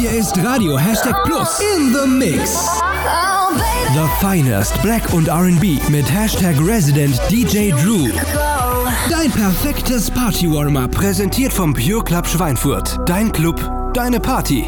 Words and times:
Hier 0.00 0.12
ist 0.12 0.42
Radio 0.42 0.78
Hashtag 0.78 1.14
Plus 1.24 1.60
in 1.76 1.92
the 1.92 2.08
Mix. 2.08 2.80
The 3.92 4.08
finest 4.18 4.80
Black 4.80 5.12
und 5.12 5.28
RB 5.28 5.78
mit 5.90 6.10
Hashtag 6.10 6.56
Resident 6.66 7.20
DJ 7.30 7.70
Drew. 7.72 8.08
Dein 9.10 9.30
perfektes 9.30 10.10
Party-Warm-Up 10.10 10.92
präsentiert 10.92 11.52
vom 11.52 11.74
Pure 11.74 12.04
Club 12.04 12.26
Schweinfurt. 12.26 12.98
Dein 13.04 13.30
Club, 13.30 13.60
deine 13.92 14.20
Party. 14.20 14.64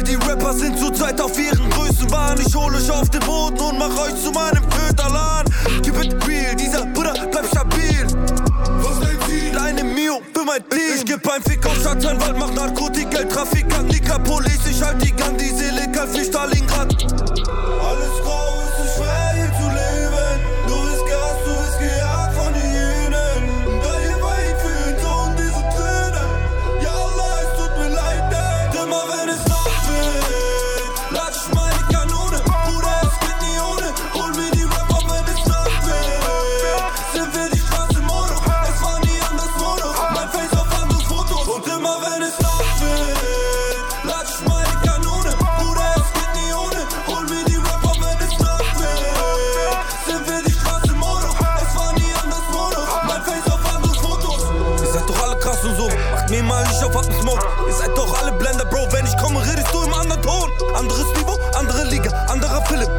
All 0.00 0.04
die 0.04 0.14
Rapper 0.14 0.54
sind 0.54 0.78
zurzeit 0.78 1.20
auf 1.20 1.38
ihren 1.38 1.68
Größenwahn. 1.68 2.40
Ich 2.40 2.54
hole 2.54 2.74
euch 2.78 2.90
auf 2.90 3.10
den 3.10 3.20
Boden 3.20 3.60
und 3.60 3.78
mach 3.78 3.94
euch 3.98 4.14
zu 4.14 4.30
meinem 4.30 4.66
Köderlan. 4.70 5.44
Keep 5.82 6.02
it 6.02 6.26
real, 6.26 6.56
dieser 6.56 6.86
Bruder 6.86 7.12
bleibt 7.12 7.48
stabil. 7.48 8.06
Was 8.06 8.98
dein 9.00 9.18
Ziel? 9.28 9.52
Deine 9.52 9.84
Mio 9.84 10.22
für 10.32 10.44
mein 10.46 10.66
Team. 10.70 10.80
Ich 10.96 11.04
geb 11.04 11.30
ein 11.30 11.42
Fick 11.42 11.66
auf 11.66 11.78
Schattenwald, 11.82 12.38
mach 12.38 12.50
Narkotik, 12.50 13.10
Geld, 13.10 13.30
Trafik, 13.30 13.66
Annika, 13.78 14.16
Police. 14.20 14.70
Ich 14.70 14.82
halt 14.82 15.04
die 15.04 15.12
Gang, 15.12 15.36
die 15.36 15.50
Seele, 15.50 15.86
kann 15.92 16.08
Stalingrad. 16.14 16.99
Ihr 57.70 57.76
seid 57.76 57.96
doch 57.96 58.20
alle 58.20 58.32
Blender, 58.32 58.64
Bro. 58.64 58.88
Wenn 58.90 59.06
ich 59.06 59.16
komme, 59.16 59.40
redest 59.46 59.68
du 59.72 59.84
im 59.84 59.94
anderen 59.94 60.20
Ton. 60.22 60.50
Anderes 60.74 61.06
Niveau, 61.16 61.38
andere 61.56 61.84
Liga, 61.84 62.10
anderer 62.26 62.60
Philipp. 62.66 62.90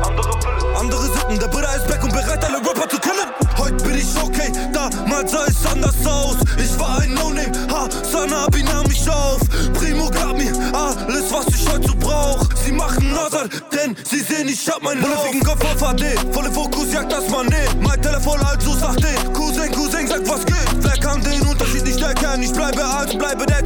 Andere, 0.79 1.03
Sitten, 1.07 1.39
der 1.39 1.47
Bruder 1.49 1.75
ist 1.75 1.87
back 1.87 2.01
und 2.01 2.13
bereit, 2.13 2.41
alle 2.45 2.55
Rapper 2.55 2.87
zu 2.87 2.97
killen. 2.99 3.27
Heute 3.57 3.83
bin 3.83 3.97
ich 3.97 4.15
okay, 4.23 4.49
damals 4.71 5.31
sah 5.33 5.45
es 5.45 5.65
anders 5.69 6.07
aus. 6.07 6.37
Ich 6.57 6.79
war 6.79 6.99
ein 6.99 7.13
No-Name, 7.13 7.51
ha, 7.69 7.89
Sanabi 8.09 8.63
nahm 8.63 8.87
mich 8.87 9.09
auf. 9.09 9.41
Primo 9.73 10.09
gab 10.09 10.37
mir 10.37 10.53
alles, 10.73 11.33
was 11.33 11.47
ich 11.53 11.67
heute 11.69 11.89
so 11.89 11.95
brauch. 11.95 12.45
Sie 12.63 12.71
machen 12.71 13.11
Nazar, 13.11 13.49
denn 13.75 13.93
sie 14.09 14.21
sehen, 14.21 14.47
ich 14.47 14.69
hab 14.69 14.81
meinen 14.81 15.01
Lauf. 15.01 15.25
Wegen 15.25 15.43
Kopf 15.43 15.65
auf 15.65 15.95
HD, 15.95 16.17
volle 16.33 16.49
Fokus, 16.49 16.93
jagt 16.93 17.11
das 17.11 17.25
Mané. 17.25 17.75
Mein 17.81 18.01
Telefon 18.01 18.39
halt 18.47 18.61
so 18.61 18.73
sagt 18.73 19.03
den. 19.03 19.33
Cousin, 19.33 19.69
Cousin, 19.73 20.07
sagt 20.07 20.29
was 20.29 20.45
geht. 20.45 20.55
Wer 20.79 20.97
kann 20.97 21.21
den 21.21 21.41
Unterschied 21.41 21.83
nicht 21.83 21.99
erkennen? 21.99 22.43
Ich 22.43 22.53
bleibe 22.53 22.85
alt, 22.85 23.19
bleibe 23.19 23.45
der 23.45 23.60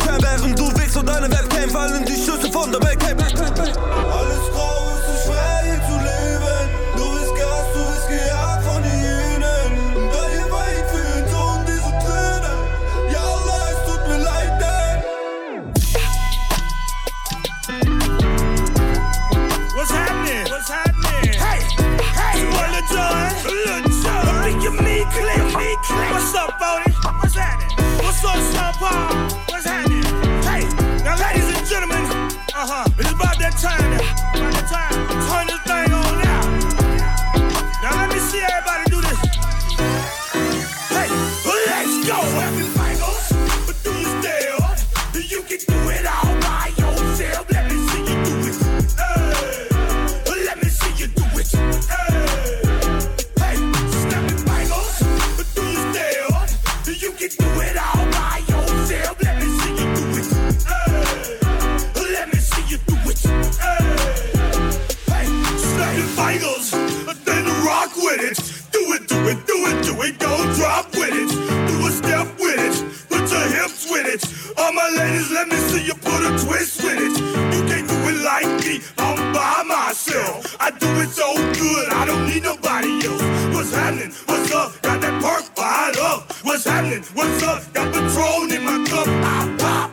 let 75.35 75.49
me 75.49 75.57
see 75.67 75.83
you 75.85 75.93
put 75.95 76.21
a 76.23 76.31
twist 76.39 76.81
with 76.81 76.95
it. 76.95 77.13
You 77.53 77.61
can't 77.67 77.87
do 77.89 77.97
it 78.11 78.19
like 78.23 78.47
me. 78.63 78.79
I'm 78.97 79.17
by 79.33 79.63
myself. 79.67 80.55
I 80.61 80.71
do 80.71 80.87
it 81.03 81.09
so 81.09 81.27
good. 81.35 81.89
I 81.91 82.05
don't 82.05 82.25
need 82.25 82.43
nobody 82.43 83.05
else. 83.05 83.21
What's 83.53 83.75
happening? 83.75 84.11
What's 84.27 84.53
up? 84.53 84.81
Got 84.81 85.01
that 85.01 85.21
perk 85.21 85.43
fired 85.57 85.97
up. 85.97 86.31
What's 86.43 86.63
happening? 86.63 87.03
What's 87.13 87.43
up? 87.43 87.61
Got 87.73 87.93
Patron 87.93 88.51
in 88.55 88.63
my 88.63 88.79
cup. 88.87 89.07
I 89.07 89.41
pop. 89.59 89.91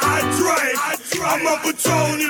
I 0.00 0.16
drink. 0.36 0.76
I'm 1.24 1.46
a 1.46 1.54
Patron 1.64 2.20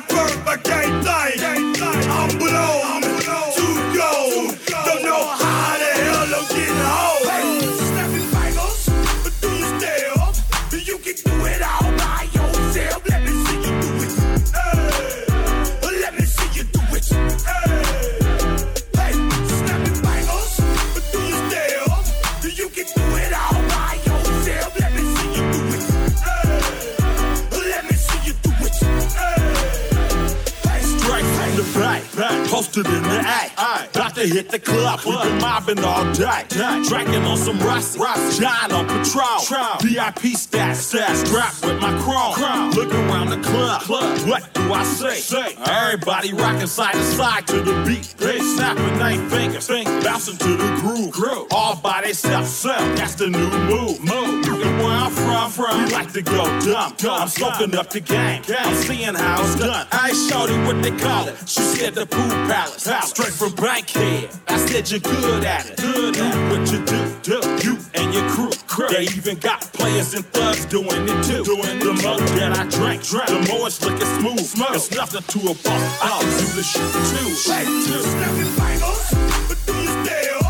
the 34.50 34.58
club, 34.58 35.00
we 35.04 35.12
been 35.12 35.38
mobbing 35.38 35.84
all 35.84 36.04
day. 36.12 36.44
Drinking 36.88 37.24
on 37.24 37.36
some 37.36 37.58
Rossi, 37.58 37.98
John 38.40 38.72
on 38.72 38.86
patrol. 38.86 39.40
VIP 39.80 40.36
stats, 40.36 40.92
stats, 40.92 41.26
strapped 41.26 41.64
with 41.64 41.80
my 41.80 41.92
chrome. 42.02 42.70
Look 42.70 42.92
around 42.94 43.30
the 43.30 43.38
club, 43.38 43.82
what 44.26 44.52
do 44.54 44.72
I 44.72 44.84
say? 44.84 45.54
Everybody 45.66 46.32
rocking 46.32 46.66
side 46.66 46.94
to 46.94 47.02
side 47.02 47.46
to 47.48 47.60
the 47.60 47.84
beat. 47.86 48.14
They 48.18 48.38
snapping 48.38 48.98
they 48.98 49.16
fingers, 49.28 49.68
bouncing 50.02 50.36
to 50.38 50.56
the 50.56 50.80
groove. 50.80 51.48
All 51.50 51.76
by 51.76 52.02
themselves, 52.02 52.62
that's 52.62 53.14
the 53.14 53.28
new 53.28 53.50
move. 53.68 54.00
Move. 54.00 54.77
I'm 54.98 55.12
from, 55.12 55.50
from, 55.50 55.84
we 55.84 55.90
like 55.92 56.12
to 56.12 56.22
go 56.22 56.44
dumb. 56.60 56.94
I'm 57.08 57.28
soaking 57.28 57.74
up 57.76 57.90
the 57.90 58.00
game. 58.00 58.42
I'm 58.48 58.74
seeing 58.74 59.14
how 59.14 59.42
it's 59.42 59.54
done. 59.54 59.86
I 59.92 60.10
showed 60.28 60.50
you 60.50 60.60
what 60.66 60.82
they 60.82 60.90
call 60.90 61.28
it. 61.28 61.36
She 61.46 61.60
said 61.60 61.94
the 61.94 62.06
pool 62.06 62.28
palace. 62.50 62.82
Straight 63.08 63.32
from 63.32 63.54
Bankhead. 63.54 64.30
I 64.48 64.56
said 64.58 64.90
you're 64.90 65.00
good 65.00 65.44
at 65.44 65.70
it. 65.70 65.76
Good 65.78 66.16
at. 66.18 66.34
What 66.50 66.72
you 66.72 66.84
do, 66.84 67.00
do. 67.22 67.38
You 67.64 67.78
and 67.94 68.12
your 68.12 68.28
crew 68.30 68.50
crew. 68.66 68.88
They 68.88 69.04
even 69.16 69.38
got 69.38 69.60
players 69.72 70.14
and 70.14 70.24
thugs 70.26 70.64
doing 70.66 70.86
it 70.88 71.24
too. 71.24 71.44
Doing 71.44 71.78
the 71.78 71.94
more 72.02 72.18
that 72.38 72.52
I 72.58 72.64
drink, 72.68 73.02
drink, 73.04 73.28
the 73.28 73.40
more 73.52 73.66
it's 73.68 73.80
looking 73.84 74.06
smooth. 74.18 74.40
smooth. 74.40 74.74
It's 74.74 74.90
nothing 74.90 75.22
to 75.22 75.38
a 75.50 75.54
boss. 75.54 76.02
I 76.02 76.08
can 76.20 76.30
do 76.42 76.46
the 76.58 76.62
shit 76.62 76.90
too. 77.12 77.30
Hey, 77.50 77.64
two 77.86 78.02
snapping 78.02 78.52
finals, 78.58 79.14
but 79.48 79.58
do 79.66 79.74
you 79.78 79.92
still? 80.02 80.42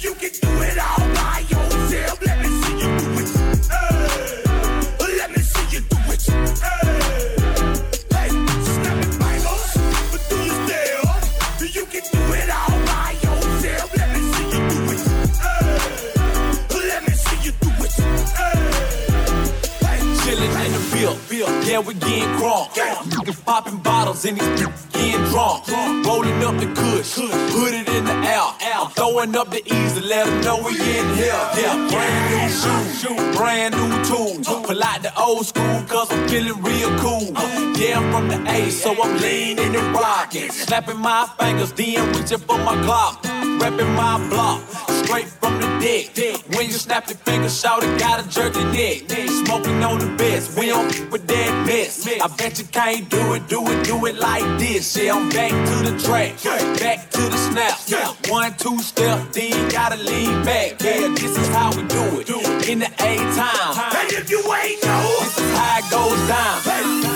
You 0.00 0.14
can 0.14 0.30
do 0.30 0.48
it 0.62 0.78
all 0.78 1.09
Yeah, 21.10 21.80
we 21.80 21.94
getting 21.94 22.28
crunk. 22.38 22.70
Niggas 23.10 23.44
popping 23.44 23.78
bottles 23.78 24.24
and 24.24 24.38
these 24.38 24.60
getting 24.92 25.24
drunk. 25.30 25.66
Rolling 26.06 26.42
up 26.44 26.56
the 26.58 26.66
kush, 26.74 27.14
put 27.16 27.74
it 27.74 27.88
in 27.88 28.04
the 28.04 28.12
air. 28.12 28.59
I'm 28.80 28.88
throwing 28.92 29.36
up 29.36 29.50
the 29.50 29.58
ease 29.58 29.92
to 29.92 30.00
let 30.00 30.24
them 30.24 30.40
know 30.40 30.56
we 30.64 30.72
in 30.72 31.14
here. 31.14 31.36
Yeah, 31.60 31.76
brand 31.90 32.22
new 32.32 32.48
shoes, 32.48 33.36
brand 33.36 33.74
new 33.74 34.04
tools. 34.04 34.46
Pull 34.46 34.82
out 34.82 35.02
the 35.02 35.12
old 35.20 35.44
school, 35.44 35.84
cause 35.86 36.10
I'm 36.10 36.26
feeling 36.28 36.62
real 36.62 36.88
cool. 36.98 37.30
Yeah, 37.76 37.98
I'm 37.98 38.10
from 38.10 38.28
the 38.28 38.50
A, 38.50 38.70
so 38.70 38.90
I'm 39.02 39.20
leaning 39.20 39.76
and 39.76 39.94
rocking. 39.94 40.50
Snapping 40.50 40.98
my 40.98 41.28
fingers, 41.38 41.72
then 41.74 42.08
reaching 42.14 42.38
for 42.38 42.56
my 42.56 42.74
Glock. 42.76 43.20
Repping 43.60 43.94
my 43.94 44.16
block, 44.30 44.62
straight 45.04 45.28
from 45.28 45.60
the 45.60 45.68
dick. 45.78 46.42
When 46.56 46.66
you 46.66 46.72
snap 46.72 47.06
your 47.08 47.18
fingers, 47.18 47.60
shout 47.60 47.84
it, 47.84 48.00
gotta 48.00 48.26
jerk 48.30 48.54
the 48.54 48.64
neck. 48.72 49.10
Smoking 49.44 49.84
on 49.84 49.98
the 49.98 50.16
best, 50.16 50.58
we 50.58 50.66
don't 50.66 51.10
with 51.10 51.26
that 51.26 51.66
mess. 51.66 52.06
I 52.06 52.26
bet 52.38 52.58
you 52.58 52.64
can't 52.64 53.08
do 53.10 53.34
it, 53.34 53.46
do 53.48 53.60
it, 53.70 53.84
do 53.84 54.06
it 54.06 54.16
like 54.16 54.44
this. 54.58 54.96
Yeah, 54.96 55.16
I'm 55.16 55.28
back 55.28 55.50
to 55.50 55.90
the 55.90 55.98
track, 55.98 56.42
back 56.80 57.10
to 57.10 57.20
the 57.20 57.36
snap. 57.36 58.30
One, 58.30 58.54
two 58.56 58.69
step, 58.78 59.32
then 59.32 59.68
gotta 59.70 59.96
lean 59.96 60.44
back. 60.44 60.80
Yeah, 60.82 61.08
this 61.14 61.36
is 61.36 61.48
how 61.48 61.70
we 61.70 61.82
do 61.88 62.20
it. 62.20 62.68
In 62.68 62.78
the 62.78 62.86
A 62.86 63.16
time, 63.34 63.92
hey, 63.92 64.16
if 64.16 64.30
you 64.30 64.38
ain't 64.38 64.82
know. 64.84 65.16
this 65.20 65.38
is 65.38 65.56
how 65.56 65.78
it 65.78 65.90
goes 65.90 66.28
down. 66.28 67.09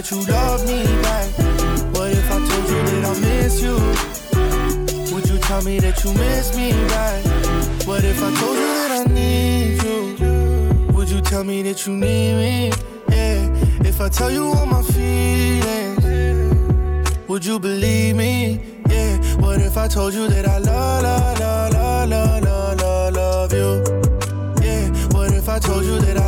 That 0.00 0.10
you 0.10 0.22
love 0.32 0.66
me 0.66 0.84
back? 1.02 1.28
What 1.94 2.10
if 2.10 2.30
I 2.30 2.38
told 2.48 2.68
you 2.70 2.80
that 2.88 3.04
I 3.04 3.20
miss 3.20 3.60
you? 3.60 3.76
Would 5.14 5.28
you 5.28 5.38
tell 5.38 5.62
me 5.62 5.78
that 5.80 6.02
you 6.02 6.14
miss 6.14 6.56
me 6.56 6.72
back? 6.88 7.22
What 7.86 8.02
if 8.04 8.22
I 8.22 8.32
told 8.40 8.56
you 8.56 8.70
that 8.80 8.90
I 9.00 9.04
need 9.12 9.82
you? 9.82 10.94
Would 10.94 11.10
you 11.10 11.20
tell 11.20 11.44
me 11.44 11.62
that 11.64 11.86
you 11.86 11.92
need 11.92 12.34
me? 12.34 12.72
Yeah. 13.10 13.86
If 13.86 14.00
I 14.00 14.08
tell 14.08 14.30
you 14.30 14.44
all 14.44 14.64
my 14.64 14.82
feelings, 14.82 16.02
would 17.28 17.44
you 17.44 17.58
believe 17.58 18.16
me? 18.16 18.60
Yeah. 18.88 19.18
What 19.36 19.60
if 19.60 19.76
I 19.76 19.86
told 19.86 20.14
you 20.14 20.28
that 20.28 20.46
I 20.48 20.58
love, 20.58 21.02
love, 21.02 21.40
love, 21.40 22.08
love, 22.08 22.42
love, 22.42 22.80
love, 22.80 23.14
love, 23.14 23.52
you? 23.52 23.82
Yeah, 24.62 24.88
what 25.12 25.32
if 25.32 25.48
I 25.48 25.58
told 25.58 25.84
you 25.84 25.98
that 26.00 26.16
I 26.16 26.19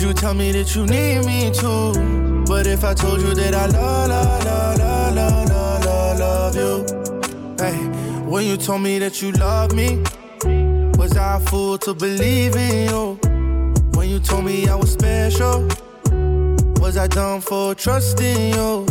Would 0.00 0.08
you 0.08 0.14
tell 0.14 0.32
me 0.32 0.50
that 0.52 0.74
you 0.74 0.86
need 0.86 1.26
me 1.26 1.50
too? 1.50 2.44
But 2.46 2.66
if 2.66 2.84
I 2.84 2.94
told 2.94 3.20
you 3.20 3.34
that 3.34 3.54
I 3.54 3.66
love, 3.66 4.08
love, 4.08 4.44
love, 4.46 5.14
love, 5.14 5.50
love, 5.50 5.84
love, 5.84 6.18
love, 6.18 6.56
you? 6.56 7.62
Hey, 7.62 7.76
when 8.24 8.46
you 8.46 8.56
told 8.56 8.80
me 8.80 8.98
that 8.98 9.20
you 9.20 9.30
love 9.32 9.74
me, 9.74 10.02
was 10.96 11.18
I 11.18 11.36
a 11.36 11.40
fool 11.40 11.76
to 11.76 11.92
believe 11.92 12.56
in 12.56 12.88
you? 12.88 13.18
When 13.92 14.08
you 14.08 14.20
told 14.20 14.46
me 14.46 14.66
I 14.68 14.74
was 14.74 14.92
special, 14.92 15.68
was 16.80 16.96
I 16.96 17.06
dumb 17.06 17.42
for 17.42 17.74
trusting 17.74 18.54
you? 18.54 18.86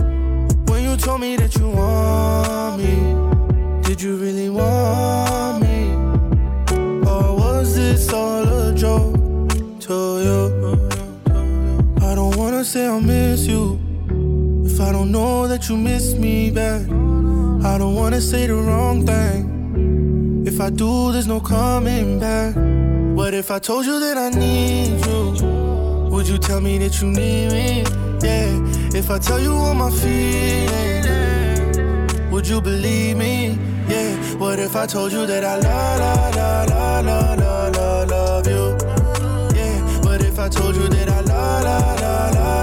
When 0.67 0.83
you 0.83 0.95
told 0.95 1.21
me 1.21 1.38
that 1.38 1.55
you 1.55 1.69
want 1.69 2.83
me, 2.83 3.81
did 3.81 4.00
you 4.00 4.15
really 4.15 4.51
want 4.51 5.19
say 12.69 12.86
I 12.86 13.00
miss 13.00 13.48
you 13.48 13.80
if 14.63 14.80
I 14.80 14.92
don't 14.92 15.12
know 15.12 15.48
that 15.48 15.68
you 15.69 15.75
miss 15.75 16.13
me 16.13 16.51
back. 16.51 16.81
I 17.66 17.80
don't 17.80 17.95
wanna 17.95 18.21
say 18.21 18.45
the 18.45 18.54
wrong 18.54 19.07
thing. 19.07 20.44
If 20.45 20.62
I 20.62 20.69
do, 20.69 21.12
there's 21.12 21.25
no 21.25 21.39
coming 21.39 22.19
back. 22.19 22.54
What 23.18 23.33
if 23.33 23.50
I 23.50 23.57
told 23.57 23.88
you 23.88 24.00
that 24.00 24.18
I 24.19 24.30
need 24.30 25.04
you? 25.04 26.12
Would 26.12 26.27
you 26.27 26.38
tell 26.38 26.62
me 26.62 26.77
that 26.77 27.01
you 27.01 27.07
need 27.07 27.51
me? 27.51 27.83
Yeah. 28.21 29.00
If 29.00 29.10
I 29.10 29.18
tell 29.18 29.39
you 29.39 29.54
all 29.54 29.74
my 29.74 29.89
feelings, 29.89 31.07
would 32.31 32.48
you 32.48 32.62
believe 32.62 33.18
me? 33.18 33.57
Yeah. 33.88 34.15
What 34.38 34.60
if 34.60 34.75
I 34.75 34.86
told 34.86 35.12
you 35.12 35.25
that 35.25 35.44
I 35.44 35.56
love, 35.56 36.00
love, 36.00 36.36
love, 36.36 37.06
love, 37.06 37.39
love, 37.39 37.75
love, 37.75 38.10
love 38.12 38.48
you? 38.48 38.77
Yeah. 39.57 39.75
What 40.05 40.22
if 40.22 40.38
I 40.38 40.50
told 40.50 40.75
you 40.75 40.88
that 40.88 41.10
I 41.10 41.22
love, 41.22 41.63
love, 41.63 41.99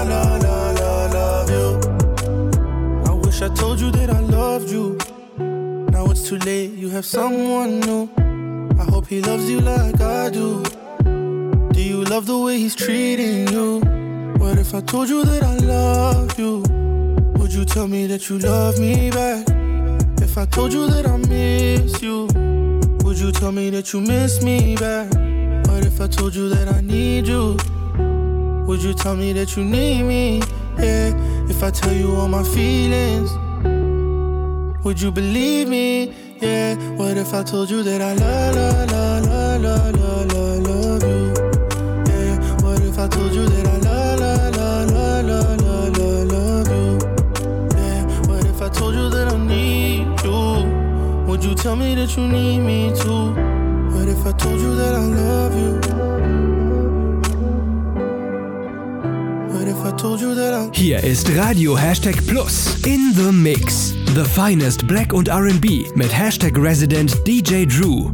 love, 0.07 0.43
love, 0.43 0.79
love, 0.79 1.13
love, 1.13 1.49
you? 1.49 1.67
I 3.05 3.13
wish 3.13 3.41
I 3.41 3.49
told 3.49 3.79
you 3.79 3.91
that 3.91 4.09
I 4.09 4.19
loved 4.19 4.69
you. 4.69 4.97
Now 5.91 6.05
it's 6.11 6.27
too 6.27 6.37
late, 6.39 6.71
you 6.71 6.89
have 6.89 7.05
someone 7.05 7.79
new. 7.81 8.09
I 8.79 8.83
hope 8.83 9.07
he 9.07 9.21
loves 9.21 9.49
you 9.49 9.59
like 9.61 9.99
I 10.01 10.29
do. 10.29 10.63
Do 11.73 11.81
you 11.81 12.03
love 12.03 12.25
the 12.25 12.37
way 12.37 12.57
he's 12.57 12.75
treating 12.75 13.47
you? 13.49 13.81
What 14.37 14.57
if 14.57 14.73
I 14.73 14.81
told 14.81 15.09
you 15.09 15.23
that 15.25 15.43
I 15.43 15.55
love 15.57 16.37
you? 16.39 16.63
Would 17.37 17.53
you 17.53 17.65
tell 17.65 17.87
me 17.87 18.07
that 18.07 18.29
you 18.29 18.39
love 18.39 18.79
me 18.79 19.09
back? 19.09 19.45
If 20.21 20.37
I 20.37 20.45
told 20.45 20.73
you 20.73 20.87
that 20.87 21.05
I 21.07 21.17
miss 21.17 22.01
you, 22.01 22.27
would 23.03 23.17
you 23.19 23.31
tell 23.31 23.51
me 23.51 23.69
that 23.71 23.93
you 23.93 24.01
miss 24.01 24.43
me 24.43 24.75
back? 24.75 25.11
What 25.67 25.85
if 25.85 25.99
I 26.01 26.07
told 26.07 26.35
you 26.35 26.49
that 26.49 26.67
I 26.67 26.81
need 26.81 27.27
you? 27.27 27.57
Would 28.67 28.83
you 28.83 28.93
tell 28.93 29.15
me 29.15 29.31
that 29.31 29.55
you 29.55 29.63
need 29.63 30.03
me? 30.03 30.41
Yeah, 30.77 31.15
if 31.47 31.63
I 31.63 31.71
tell 31.71 31.93
you 31.93 32.13
all 32.17 32.27
my 32.27 32.43
feelings, 32.43 33.31
would 34.83 34.99
you 34.99 35.09
believe 35.09 35.69
me? 35.69 36.13
Yeah, 36.41 36.75
what 36.97 37.15
if 37.15 37.33
I 37.33 37.43
told 37.43 37.69
you 37.69 37.81
that 37.83 38.01
I 38.01 38.13
love, 38.15 38.55
love, 38.55 38.91
love, 38.91 39.61
love, 39.63 39.95
love, 39.95 40.33
love, 40.33 40.67
love 40.67 41.03
you? 41.03 41.33
Yeah, 42.11 42.35
what 42.61 42.81
if 42.81 42.99
I 42.99 43.07
told 43.07 43.31
you 43.31 43.45
that 43.45 43.67
I 43.67 43.77
love, 43.77 44.19
love, 44.19 44.53
love, 44.91 45.25
love, 45.25 45.61
love, 45.61 45.97
love, 45.97 46.67
love 46.67 46.67
you? 46.67 46.99
Yeah, 47.77 48.03
what 48.27 48.45
if 48.45 48.61
I 48.61 48.67
told 48.67 48.95
you 48.95 49.09
that 49.11 49.29
I 49.29 49.37
need 49.37 50.07
you? 50.25 51.25
Would 51.25 51.41
you 51.41 51.55
tell 51.55 51.77
me 51.77 51.95
that 51.95 52.17
you 52.17 52.27
need 52.27 52.59
me 52.59 52.93
too? 52.93 53.31
What 53.95 54.09
if 54.09 54.25
I 54.25 54.33
told 54.33 54.59
you 54.59 54.75
that 54.75 54.93
I 54.93 55.05
love 55.05 55.55
you? 55.55 56.16
Hier 60.73 61.01
ist 61.01 61.33
Radio 61.37 61.77
Hashtag 61.77 62.15
Plus 62.27 62.75
in 62.85 63.13
the 63.15 63.31
Mix. 63.31 63.95
The 64.15 64.23
finest 64.25 64.85
Black 64.85 65.13
und 65.13 65.29
RB 65.29 65.95
mit 65.95 66.11
Hashtag 66.11 66.57
Resident 66.57 67.25
DJ 67.25 67.65
Drew. 67.65 68.11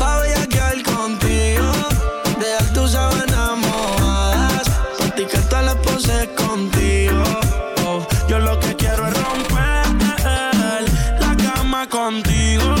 Va 0.00 0.20
a 0.20 0.26
ella 0.26 0.46
contigo. 0.84 1.72
Deja 2.38 2.72
tus 2.72 2.92
sábanas 2.92 3.58
mojadas. 3.58 4.70
Contigo 4.98 5.30
está 5.32 5.62
la 5.62 5.74
pose 5.74 6.28
contigo. 6.36 7.22
Yo 8.28 8.38
lo 8.38 8.58
que 8.60 8.76
quiero 8.76 9.06
es 9.08 9.14
romper 9.14 9.86
la 11.20 11.36
cama 11.36 11.88
contigo. 11.88 12.74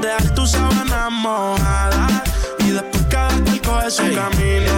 Deja 0.00 0.34
tus 0.34 0.50
sábanas 0.52 1.10
mojadas. 1.10 2.22
Y 2.60 2.70
después 2.70 3.04
cada 3.08 3.34
quien 3.44 3.58
coge 3.58 3.90
su 3.90 4.02
camino. 4.14 4.76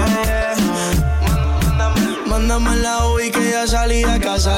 más 2.60 2.78
la 2.78 3.06
UI 3.08 3.30
que 3.30 3.50
ya 3.50 3.66
salí 3.66 4.02
de 4.02 4.20
casa. 4.20 4.57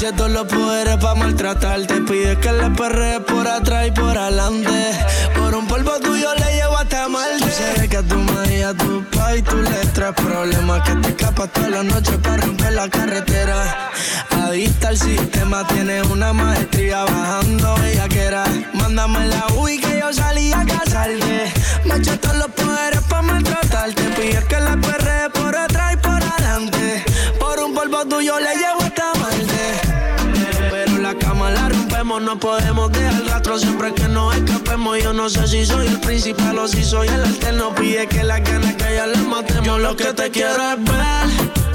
Ejerce 0.00 0.16
todos 0.16 0.30
los 0.30 0.46
poderes 0.46 0.96
para 0.96 1.14
maltratarte. 1.14 2.00
Pide 2.08 2.38
que 2.38 2.52
le 2.52 2.70
perre 2.70 3.20
por 3.20 3.46
atrás 3.46 3.86
y 3.86 3.90
por 3.90 4.16
adelante. 4.16 4.92
Por 5.36 5.54
un 5.54 5.66
polvo 5.66 6.00
tuyo 6.00 6.34
le 6.36 6.54
llevo 6.54 6.78
hasta 6.78 7.06
mal. 7.10 7.38
Tú 7.38 7.48
sabes 7.50 7.86
que 7.86 7.98
a 7.98 8.02
tu 8.02 8.16
madre 8.16 8.64
a 8.64 8.72
tu 8.72 9.04
pa' 9.10 9.36
y 9.36 9.42
tú 9.42 9.56
le 9.58 9.86
traes 9.92 10.14
problemas. 10.14 10.88
Que 10.88 10.94
te 10.94 11.08
escapas 11.08 11.52
toda 11.52 11.68
la 11.68 11.82
noche 11.82 12.12
para 12.12 12.38
romper 12.38 12.72
la 12.72 12.88
carretera. 12.88 13.90
Adicta 14.30 14.88
al 14.88 14.96
sistema, 14.96 15.66
tienes 15.66 16.06
una 16.06 16.32
maestría 16.32 17.04
bajando 17.04 17.76
Ella 17.84 18.04
bellaquera. 18.06 18.44
Mándame 18.72 19.26
la 19.26 19.48
UI 19.58 19.80
que 19.80 19.98
yo 20.00 20.10
salí 20.14 20.50
a 20.54 20.64
casarte. 20.64 21.52
Macho 21.84 22.18
todos 22.20 22.38
los 22.38 22.48
poderes 22.52 23.02
para 23.02 23.20
maltratarte. 23.20 24.02
Pide 24.16 24.44
que 24.48 24.60
la 24.60 24.76
perre 24.78 25.09
no 32.34 32.38
podemos 32.38 32.92
dejar 32.92 33.26
rastro 33.26 33.58
siempre 33.58 33.92
que 33.92 34.06
nos 34.06 34.36
escapemos. 34.36 35.02
Yo 35.02 35.12
no 35.12 35.28
sé 35.28 35.48
si 35.48 35.66
soy 35.66 35.88
el 35.88 35.98
principal 35.98 36.58
o 36.58 36.68
si 36.68 36.84
soy 36.84 37.08
el 37.08 37.24
alterno. 37.24 37.74
Pide 37.74 38.06
que 38.06 38.22
las 38.22 38.40
ganas 38.44 38.76
que 38.76 38.94
ya 38.94 39.06
las 39.08 39.22
matemos. 39.22 39.66
Yo 39.66 39.78
lo 39.78 39.96
que 39.96 40.12
te 40.12 40.30
quiero 40.30 40.62
es 40.70 40.84
ver 40.84 41.69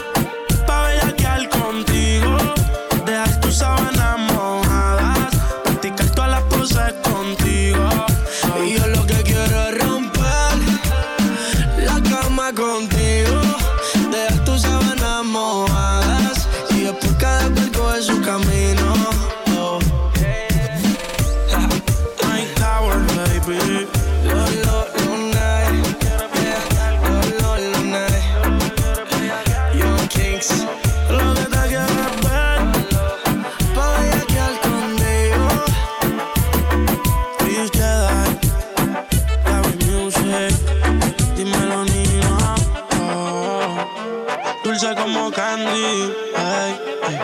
dulce 44.75 44.95
como 44.95 45.31
candy. 45.31 46.13
Ay, 46.35 46.79
ay, 47.03 47.19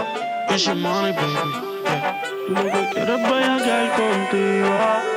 it's 0.50 0.65
your 0.65 0.75
money, 0.75 1.12
baby. 1.12 1.34
Yeah. 1.84 2.22
Lo 2.50 2.63
que 2.63 2.89
quiero 2.93 3.15
es 3.15 3.22
bellaquear 3.29 3.91
contigo. 3.96 5.11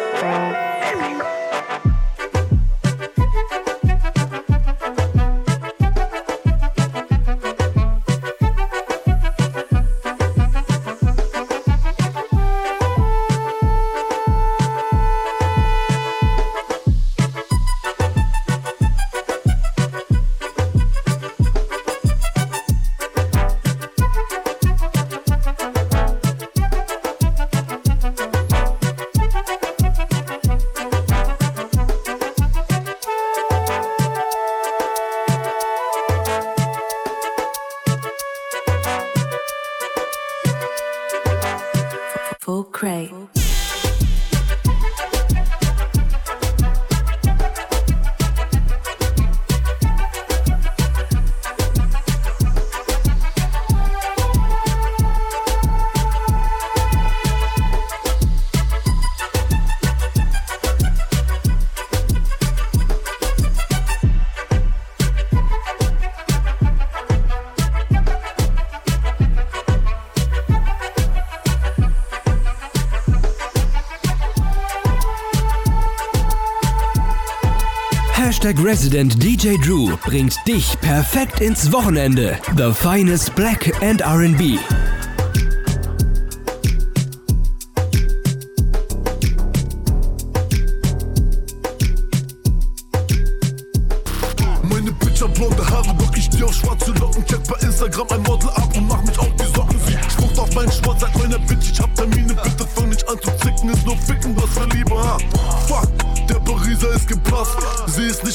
Hashtag 78.45 78.63
Resident 78.63 79.23
DJ 79.23 79.57
Drew 79.57 79.97
bringt 80.05 80.37
dich 80.47 80.79
perfekt 80.83 81.41
ins 81.41 81.73
Wochenende. 81.73 82.39
The 82.59 82.75
finest 82.75 83.35
Black 83.35 83.73
and 83.83 84.03
RB 84.03 84.59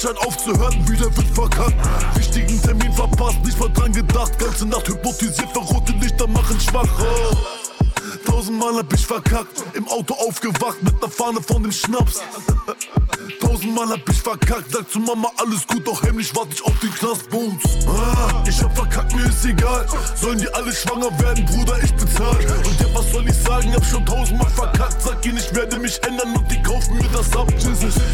Zeit 0.09 0.25
aufzuhören, 0.25 0.87
wieder 0.89 1.15
wird 1.15 1.27
verkackt. 1.27 1.75
Wichtigen 2.15 2.61
Termin 2.61 2.91
verpasst, 2.93 3.43
nicht 3.45 3.59
mal 3.59 3.69
dran 3.69 3.93
gedacht. 3.93 4.37
Ganze 4.39 4.65
Nacht 4.65 4.87
hypnotisiert, 4.87 5.51
verrote 5.51 5.93
Lichter 5.93 6.27
machen 6.27 6.59
schwach. 6.59 6.87
Oh. 6.99 7.35
Tausendmal 8.25 8.75
hab 8.77 8.91
ich 8.93 9.05
verkackt, 9.05 9.63
im 9.73 9.87
Auto 9.87 10.15
aufgewacht 10.15 10.81
mit 10.81 10.99
ner 11.01 11.09
Fahne 11.09 11.41
von 11.41 11.61
dem 11.61 11.71
Schnaps. 11.71 12.21
Tausendmal 13.49 13.89
hab 13.89 14.07
ich 14.07 14.21
verkackt, 14.21 14.71
sag 14.71 14.91
zu 14.91 14.99
Mama 14.99 15.27
alles 15.37 15.65
gut, 15.65 15.87
doch 15.87 16.03
heimlich 16.03 16.35
warte 16.35 16.53
ich 16.53 16.63
auf 16.63 16.77
den 16.81 16.93
Knastbums. 16.93 17.63
Ah, 17.87 18.43
ich 18.47 18.61
hab 18.61 18.75
verkackt, 18.75 19.15
mir 19.15 19.25
ist 19.25 19.43
egal. 19.43 19.87
Sollen 20.15 20.37
die 20.37 20.47
alle 20.53 20.71
schwanger 20.71 21.09
werden, 21.19 21.43
Bruder, 21.47 21.79
ich 21.83 21.91
bezahl. 21.95 22.37
Und 22.37 22.79
ja, 22.79 22.85
was 22.93 23.11
soll 23.11 23.27
ich 23.27 23.35
sagen, 23.35 23.73
hab 23.73 23.83
schon 23.83 24.05
tausendmal 24.05 24.51
verkackt. 24.51 25.01
Sag 25.01 25.25
ihnen, 25.25 25.37
ich 25.37 25.55
werde 25.55 25.79
mich 25.79 25.99
ändern 26.03 26.35
und 26.35 26.51
die 26.51 26.61
kaufen 26.61 26.95
mir 26.97 27.09
das 27.11 27.35
ab. 27.35 27.47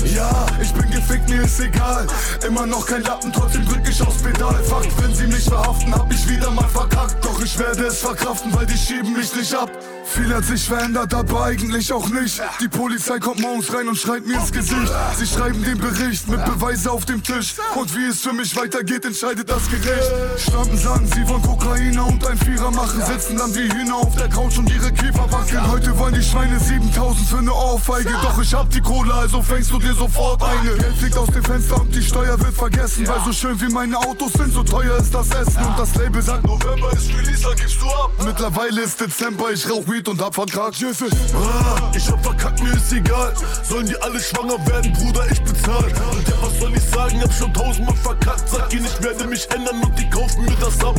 Ja, 0.06 0.46
ich 0.62 0.72
bin 0.72 0.90
gefickt, 0.90 1.30
mir 1.30 1.42
ist 1.42 1.60
egal. 1.60 2.08
Immer 2.48 2.66
noch 2.66 2.86
kein 2.86 3.04
Lappen, 3.04 3.34
trotzdem 3.34 3.66
drück 3.66 3.90
ich 3.90 4.02
aufs 4.02 4.24
Pedal. 4.24 4.64
Fakt, 4.64 5.04
wenn 5.04 5.14
sie 5.14 5.28
mich 5.28 5.44
verhaften, 5.44 5.94
hab 5.94 6.10
ich 6.14 6.30
wieder 6.30 6.50
mal 6.52 6.70
verkackt. 6.70 7.26
Doch 7.26 7.42
ich 7.44 7.60
werde 7.60 7.88
es 7.88 8.00
verkraften, 8.00 8.54
weil 8.56 8.68
die 8.68 8.78
schieben 8.78 9.12
mich 9.12 9.36
nicht 9.36 9.54
ab. 9.54 9.70
Viel 10.06 10.34
hat 10.34 10.46
sich 10.46 10.64
verändert, 10.66 11.14
aber 11.14 11.44
eigentlich 11.46 11.92
auch 11.92 12.08
nicht. 12.08 12.42
Die 12.62 12.68
Polizei 12.70 13.20
kommt 13.20 13.42
morgens 13.42 13.74
rein 13.74 13.88
und 13.90 13.98
schreit 13.98 14.26
mir 14.26 14.36
ins 14.36 14.52
Gesicht. 14.52 14.92
Sie 15.18 15.25
schreiben 15.26 15.64
den 15.64 15.78
Bericht 15.78 16.28
mit 16.28 16.44
Beweise 16.46 16.92
auf 16.92 17.06
dem 17.06 17.22
Tisch. 17.22 17.56
Und 17.76 17.96
wie 17.96 18.06
es 18.06 18.22
für 18.22 18.34
mich 18.34 18.56
weitergeht, 18.56 19.06
entscheidet 19.06 19.50
das 19.50 19.70
Gericht. 19.70 20.12
Staaten 20.38 20.78
sagen, 20.78 21.10
sie 21.14 21.28
wollen 21.28 21.42
Kokainer 21.42 22.08
und 22.08 22.26
ein 22.26 22.38
Vierer 22.38 22.72
machen. 22.72 23.02
Sitzen 23.06 23.38
dann 23.38 23.54
wie 23.56 23.72
Hühner 23.72 23.96
auf 23.96 24.16
der 24.16 24.30
Couch 24.30 24.58
und 24.58 24.70
ihre 24.70 24.92
Kiefer 24.92 25.32
wackeln. 25.32 25.72
Heute 25.72 25.98
wollen 25.98 26.14
die 26.14 26.24
Schweine 26.24 26.60
7000 26.60 27.28
für 27.28 27.42
ne 27.42 27.54
Ohrfeige. 27.54 28.12
Doch 28.22 28.42
ich 28.42 28.54
hab 28.54 28.70
die 28.70 28.82
Kohle, 28.82 29.14
also 29.14 29.42
fängst 29.42 29.72
du 29.72 29.80
dir 29.80 29.94
sofort 29.94 30.42
eine. 30.44 30.76
Geld 30.76 30.98
fliegt 30.98 31.18
aus 31.18 31.30
dem 31.30 31.44
Fenster 31.44 31.82
und 31.82 31.94
die 31.94 32.04
Steuer 32.04 32.40
wird 32.40 32.54
vergessen. 32.54 33.08
Weil 33.08 33.22
so 33.26 33.34
schön 33.34 33.60
wie 33.62 33.72
meine 33.72 33.98
Autos 33.98 34.34
sind, 34.34 34.54
so 34.54 34.64
teuer 34.64 34.98
ist 34.98 35.14
das 35.14 35.30
Essen. 35.30 35.64
Und 35.66 35.80
das 35.80 35.96
Label 35.96 36.22
sagt, 36.22 36.46
November 36.46 36.92
ist 36.94 37.10
Release, 37.10 37.48
gibst 37.56 37.82
du 37.82 37.88
ab. 37.88 38.12
Mittlerweile 38.24 38.82
ist 38.82 39.00
Dezember, 39.00 39.52
ich 39.52 39.70
rauch 39.70 39.88
Weed 39.88 40.08
und 40.08 40.22
hab 40.22 40.36
vertragt. 40.36 40.76
Jesus. 40.76 41.12
Ah, 41.34 41.92
ich 41.96 42.10
hab 42.10 42.22
verkackt, 42.24 42.62
mir 42.62 42.74
ist 42.74 42.92
egal. 42.92 43.34
Sollen 43.64 43.86
die 43.86 43.98
alle 44.02 44.20
schwanger 44.20 44.58
werden, 44.68 44.94
Bruder, 44.94 45.15
ich 45.32 45.42
bezahl. 45.42 45.86
Und 45.86 46.28
ja, 46.28 46.36
was 46.42 46.60
soll 46.60 46.74
ich 46.76 46.84
sagen, 46.84 47.22
hab 47.22 47.34
schon 47.34 47.54
tausendmal 47.54 47.96
verkackt. 47.96 48.50
Sag 48.50 48.74
ihnen, 48.74 48.86
ich 48.86 49.04
werde 49.04 49.26
mich 49.26 49.50
ändern 49.52 49.82
und 49.82 49.98
die 49.98 50.10
kaufen 50.10 50.46
mir 50.46 50.56
das 50.60 50.84
ab. 50.84 50.96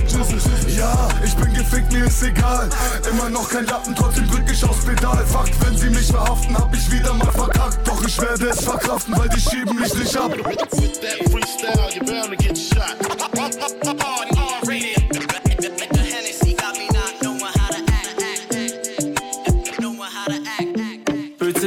Ja, 0.68 1.08
ich 1.24 1.34
bin 1.36 1.52
gefickt, 1.52 1.92
mir 1.92 2.06
ist 2.06 2.22
egal. 2.22 2.68
Immer 3.10 3.30
noch 3.30 3.48
kein 3.48 3.66
Lappen, 3.66 3.94
trotzdem 3.94 4.28
drück 4.28 4.50
ich 4.50 4.64
aufs 4.64 4.84
Pedal. 4.84 5.24
Fakt, 5.26 5.52
wenn 5.64 5.76
sie 5.76 5.90
mich 5.90 6.06
verhaften, 6.06 6.56
hab 6.56 6.74
ich 6.74 6.90
wieder 6.90 7.12
mal 7.14 7.32
verkackt. 7.32 7.86
Doch 7.86 8.04
ich 8.06 8.20
werde 8.20 8.48
es 8.48 8.64
verkraften, 8.64 9.16
weil 9.18 9.28
die 9.28 9.40
schieben 9.40 9.78
mich 9.78 9.94
nicht 9.94 10.16
ab. 10.16 10.32
With 10.32 11.00
that 11.00 11.30
freestyle, 11.30 11.90
you're 11.94 12.04
bound 12.04 12.30
to 12.30 12.36
get 12.36 12.56
shot. 12.56 12.96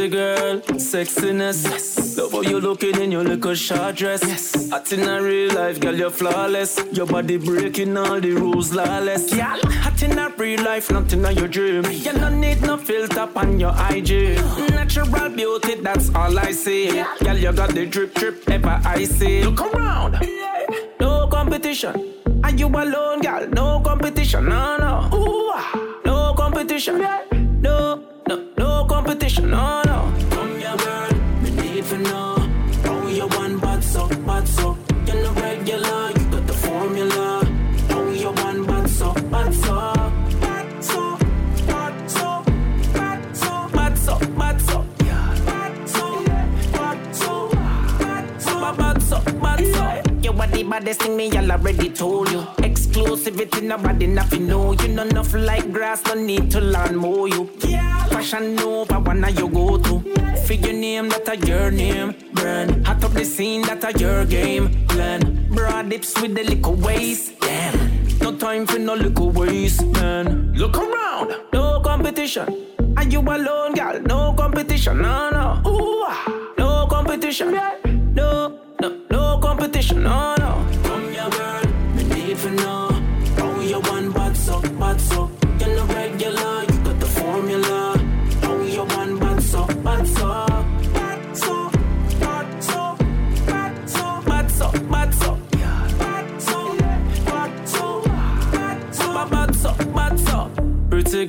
girl, 0.10 0.62
sexiness. 0.80 1.99
Love 2.20 2.34
how 2.34 2.42
you 2.42 2.60
looking 2.60 3.00
in 3.00 3.14
your 3.14 3.24
little 3.24 3.56
short 3.56 3.96
dress. 3.96 4.22
Yes. 4.28 4.70
Hot 4.70 4.92
in 4.92 5.08
a 5.08 5.22
real 5.22 5.56
life, 5.56 5.80
girl, 5.80 5.96
you're 5.96 6.10
flawless. 6.10 6.78
Your 6.92 7.06
body 7.06 7.38
breaking 7.38 7.96
all 7.96 8.20
the 8.20 8.32
rules, 8.32 8.74
lawless. 8.74 9.34
Yeah. 9.34 9.56
Hot 9.84 10.04
in 10.04 10.20
a 10.20 10.28
real 10.38 10.62
life, 10.62 10.92
nothing 10.92 11.26
on 11.26 11.38
your 11.38 11.48
dream. 11.48 11.86
You 11.86 12.12
don't 12.12 12.42
need 12.42 12.62
no 12.62 12.76
filter 12.76 13.30
on 13.38 13.58
your 13.58 13.74
IG. 13.90 14.36
Natural 14.72 15.30
beauty, 15.30 15.76
that's 15.76 16.14
all 16.14 16.38
I 16.38 16.52
see. 16.52 16.94
Yeah. 16.94 17.16
Girl, 17.24 17.38
you 17.38 17.54
got 17.54 17.70
the 17.70 17.86
drip, 17.86 18.14
drip, 18.16 18.50
ever 18.50 18.82
I 18.84 19.06
see. 19.06 19.42
Look 19.46 19.62
around. 19.74 20.18
Yeah. 20.22 20.66
No 21.00 21.26
competition. 21.28 22.16
Are 22.44 22.52
you 22.52 22.68
alone, 22.68 23.22
girl? 23.22 23.48
No 23.48 23.80
competition. 23.80 24.44
No, 24.50 24.76
no. 24.76 25.10
Ooh, 25.18 26.02
no 26.04 26.34
competition. 26.34 27.00
Yeah. 27.00 27.24
No, 27.62 28.04
no, 28.28 28.50
no 28.58 28.86
competition. 28.90 29.50
No, 29.52 29.84
no. 29.84 29.89
Baddest 50.70 51.02
thing 51.02 51.18
me 51.18 51.32
all 51.36 51.52
already 51.52 51.90
told 51.90 52.30
you. 52.32 52.42
Exclusivity, 52.68 53.64
nobody 53.64 54.08
nothing 54.08 54.48
know. 54.48 54.74
You 54.74 54.90
know 54.90 55.04
enough 55.04 55.34
like 55.34 55.72
grass, 55.74 56.04
no 56.06 56.14
need 56.14 56.52
to 56.52 56.62
learn 56.62 56.96
more 56.96 57.28
you. 57.28 57.50
Yeah. 57.68 58.06
Fashion 58.06 58.56
Nova, 58.56 59.00
one 59.00 59.26
you 59.36 59.50
go 59.50 59.78
to. 59.78 60.00
Figure 60.46 60.74
name, 60.74 61.10
that 61.10 61.28
a 61.28 61.36
your 61.48 61.72
name. 61.72 62.16
Brand, 62.34 62.86
hot 62.86 63.04
up 63.04 63.14
the 63.14 63.26
scene, 63.26 63.64
that 63.64 63.84
a 63.84 63.98
your 64.00 64.26
game. 64.26 64.86
Plan, 64.88 65.48
broad 65.50 65.90
dips 65.90 66.20
with 66.22 66.36
the 66.36 66.44
little 66.44 66.76
waist. 66.76 67.40
Damn, 67.40 68.08
no 68.20 68.36
time 68.38 68.68
for 68.68 68.80
no 68.80 68.94
little 68.94 69.32
waste, 69.32 69.86
man. 69.88 70.54
Look 70.54 70.78
around, 70.78 71.36
no 71.54 71.82
competition. 71.82 72.48
Are 72.98 73.06
you 73.06 73.22
alone, 73.22 73.74
girl? 73.74 74.00
No 74.02 74.34
competition, 74.34 75.02
no, 75.02 75.30
no. 75.30 75.70
Ooh, 75.70 76.04
ah. 76.06 76.54
no 76.58 76.88
competition. 76.88 77.52
No, 78.14 78.60
no, 78.82 78.98
no 79.10 79.40
competition, 79.40 80.04
no, 80.04 80.36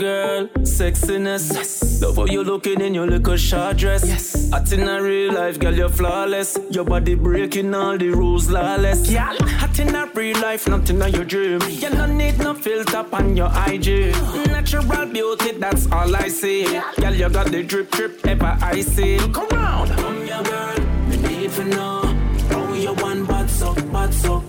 girl, 0.01 0.47
sexiness. 0.65 1.53
Yes. 1.53 2.01
Love 2.01 2.17
how 2.17 2.25
you 2.25 2.43
looking 2.43 2.81
in 2.81 2.95
your 2.95 3.07
little 3.07 3.37
short 3.37 3.77
dress. 3.77 4.09
Yes. 4.09 4.51
Hot 4.51 4.73
in 4.73 4.89
a 4.89 5.03
real 5.03 5.35
life, 5.35 5.59
girl, 5.59 5.75
you're 5.75 5.91
flawless. 5.91 6.59
Your 6.71 6.85
body 6.85 7.15
breaking 7.15 7.75
all 7.75 7.99
the 7.99 8.09
rules, 8.09 8.49
lawless. 8.49 9.11
Yeah. 9.11 9.37
Hot 9.61 9.79
in 9.79 9.95
a 9.95 10.07
real 10.15 10.41
life, 10.41 10.67
nothing 10.67 11.03
on 11.03 11.13
your 11.13 11.25
dream. 11.25 11.61
You 11.69 11.91
don't 11.91 12.17
need 12.17 12.39
no 12.39 12.55
filter 12.55 13.05
on 13.13 13.37
your 13.37 13.51
IG. 13.67 14.15
Natural 14.47 15.07
beauty, 15.07 15.53
that's 15.59 15.85
all 15.93 16.17
I 16.17 16.29
see. 16.29 16.65
Girl, 16.99 17.15
you 17.15 17.29
got 17.29 17.49
the 17.49 17.63
drip, 17.63 17.91
drip, 17.91 18.27
ever 18.27 18.57
I 18.63 18.81
see. 18.81 19.19
Look 19.19 19.53
around. 19.53 19.89
Come 19.91 20.25
here, 20.25 20.43
girl, 20.43 20.79
me 21.09 21.17
need 21.19 21.51
to 21.53 21.65
know. 21.65 22.01
How 22.49 22.73
you 22.73 22.95
one 22.95 23.27
bad 23.27 23.51
so, 23.51 23.75
bad 23.75 24.15
so. 24.15 24.40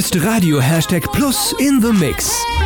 Ist 0.00 0.24
Radio 0.24 0.58
Hashtag 0.58 1.12
Plus 1.12 1.52
in 1.58 1.82
the 1.82 1.92
Mix. 1.92 2.59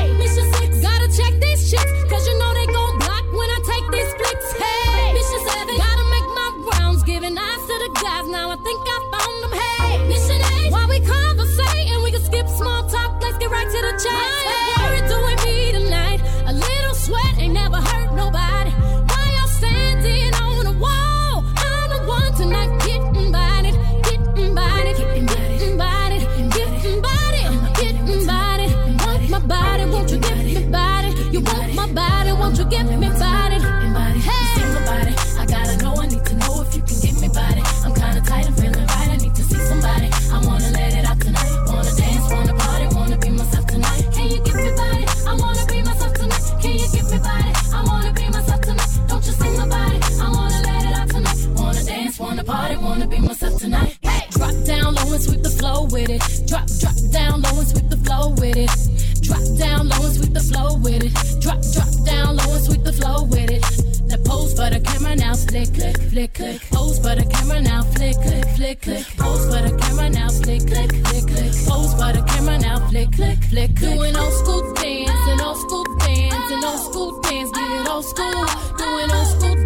flick, 65.55 65.69
flick, 65.75 65.97
flick, 66.11 66.35
click. 66.35 66.61
Pose 66.71 66.99
for 66.99 67.15
the 67.15 67.25
camera 67.31 67.61
now, 67.61 67.83
flick, 67.83 68.17
flick, 68.17 68.45
flick, 68.57 68.81
click. 68.83 69.05
Pose 69.17 69.45
for 69.47 69.63
the 69.63 69.77
camera 69.79 70.11
now, 70.11 70.29
flick, 70.29 70.63
flick, 70.63 70.91
flick, 70.91 71.27
click. 71.31 71.53
Pose 71.69 71.95
for 71.95 72.11
the 72.13 72.25
camera 72.27 72.59
now, 72.59 72.89
flick, 72.89 73.13
click, 73.13 73.39
flick. 73.45 73.75
Doing 73.75 74.17
old 74.17 74.33
school 74.33 74.75
dance, 74.75 75.11
an 75.31 75.41
old 75.41 75.59
school 75.59 75.85
dance, 75.99 76.51
an 76.51 76.65
old 76.65 76.81
school 76.81 77.21
dance. 77.21 77.51
Get 77.53 77.89
old 77.89 78.05
school, 78.05 78.47
doing 78.79 79.11
old 79.13 79.29
school 79.29 79.64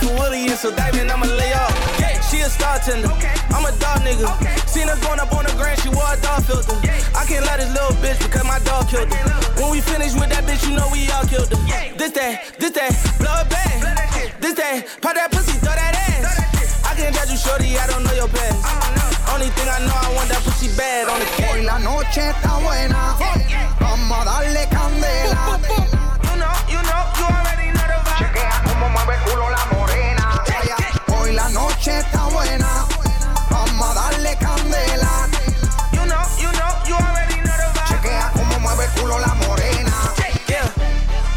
For 0.00 0.12
Willie 0.16 0.48
and 0.48 0.58
so 0.58 0.74
diamond, 0.74 1.10
I'ma 1.10 1.26
lay 1.26 1.52
off. 1.52 1.76
Yeah, 2.00 2.18
she 2.24 2.40
a 2.40 2.48
star 2.48 2.78
tender. 2.80 3.12
Okay. 3.20 3.34
I'm 3.52 3.64
a 3.64 3.72
dog 3.78 4.00
nigga. 4.00 4.32
Okay. 4.40 4.56
Seen 4.66 4.88
her 4.88 4.96
going 5.04 5.20
up 5.20 5.32
on 5.32 5.44
the 5.44 5.52
grand, 5.60 5.78
she 5.80 5.88
wore 5.92 6.08
a 6.08 6.16
dog 6.20 6.44
filter. 6.44 6.72
Yeah. 6.82 6.96
I 7.12 7.24
can't 7.28 7.44
let 7.44 7.60
this 7.60 7.68
little 7.68 7.92
bitch 8.00 8.18
because 8.24 8.44
my 8.44 8.58
dog 8.64 8.88
killed 8.88 9.12
her. 9.12 9.60
When 9.60 9.70
we 9.70 9.80
finish 9.80 10.14
with 10.14 10.30
that 10.32 10.44
bitch, 10.48 10.64
you 10.68 10.74
know 10.74 10.88
we 10.88 11.04
all 11.12 11.24
killed 11.28 11.52
her. 11.52 11.60
Yeah. 11.68 11.92
This 12.00 12.12
that, 12.16 12.56
this 12.58 12.72
that, 12.80 12.96
blow 13.20 13.44
it 13.44 13.48
back. 13.52 14.40
This 14.40 14.54
that, 14.56 14.88
pop 15.04 15.14
that 15.14 15.28
pussy, 15.32 15.52
throw 15.60 15.76
that 15.76 15.92
ass. 15.92 16.24
Throw 16.24 16.32
that 16.32 16.48
I 16.88 16.94
can't 16.96 17.14
judge 17.14 17.30
you, 17.30 17.36
shorty, 17.36 17.76
I 17.76 17.86
don't 17.86 18.02
know 18.02 18.16
your 18.16 18.28
past. 18.32 18.56
Only 19.30 19.52
thing 19.52 19.68
I 19.68 19.78
know, 19.84 19.94
I 19.94 20.08
want 20.16 20.28
that 20.32 20.40
pussy 20.42 20.72
bad 20.76 21.08
on 21.08 21.20
the 21.20 21.26
cat. 21.36 21.52
Hoy 21.52 21.62
la 21.62 21.78
noche 21.78 22.24
está 22.32 22.56
buena. 22.58 23.16
Yeah. 23.20 23.76
Vamos 23.80 24.16
a 24.18 24.24
darle 24.24 24.64
candela. 24.72 25.60
You 26.30 26.36
know, 26.38 26.54
you 26.72 26.80
know, 26.88 27.02
you 27.18 27.24
already 27.26 27.68
know 27.74 27.84
the 27.84 27.98
vibe. 28.00 28.18
Chequea 28.18 28.62
cómo 28.64 28.88
mueve 28.88 29.14
el 29.14 29.20
culo 29.30 29.50
la 29.50 29.64
mujer 29.66 29.79
noche 31.80 31.98
está 31.98 32.24
buena. 32.26 32.86
Vamos 33.50 33.90
a 33.90 33.94
darle 33.94 34.36
candela. 34.36 35.28
You 35.92 36.04
know, 36.06 36.22
you 36.38 36.52
know, 36.52 36.72
you 36.86 36.94
already 36.94 37.36
know 37.40 37.56
the 37.56 37.68
vibe. 37.72 37.88
Chequea 37.88 38.32
cómo 38.34 38.60
mueve 38.60 38.84
el 38.84 38.90
culo 39.00 39.18
la 39.18 39.34
morena. 39.34 40.12
Yeah. 40.46 40.70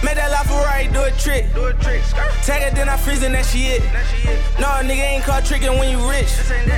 Make 0.04 0.16
that 0.16 0.32
life 0.32 0.52
right, 0.52 0.92
do 0.92 1.02
a 1.04 1.12
trick. 1.12 1.54
Do 1.54 1.66
a 1.68 1.74
trick. 1.74 2.04
Tag 2.44 2.62
it, 2.64 2.76
then 2.76 2.90
I 2.90 2.98
freeze 2.98 3.24
and 3.24 3.34
that 3.36 3.46
she 3.46 3.68
it. 3.68 3.82
That 3.94 4.06
she 4.12 4.28
it. 4.28 4.40
No, 4.60 4.68
nigga 4.84 5.16
ain't 5.16 5.24
caught 5.24 5.46
tricking 5.46 5.78
when 5.80 5.90
you 5.90 6.00
rich. 6.10 6.32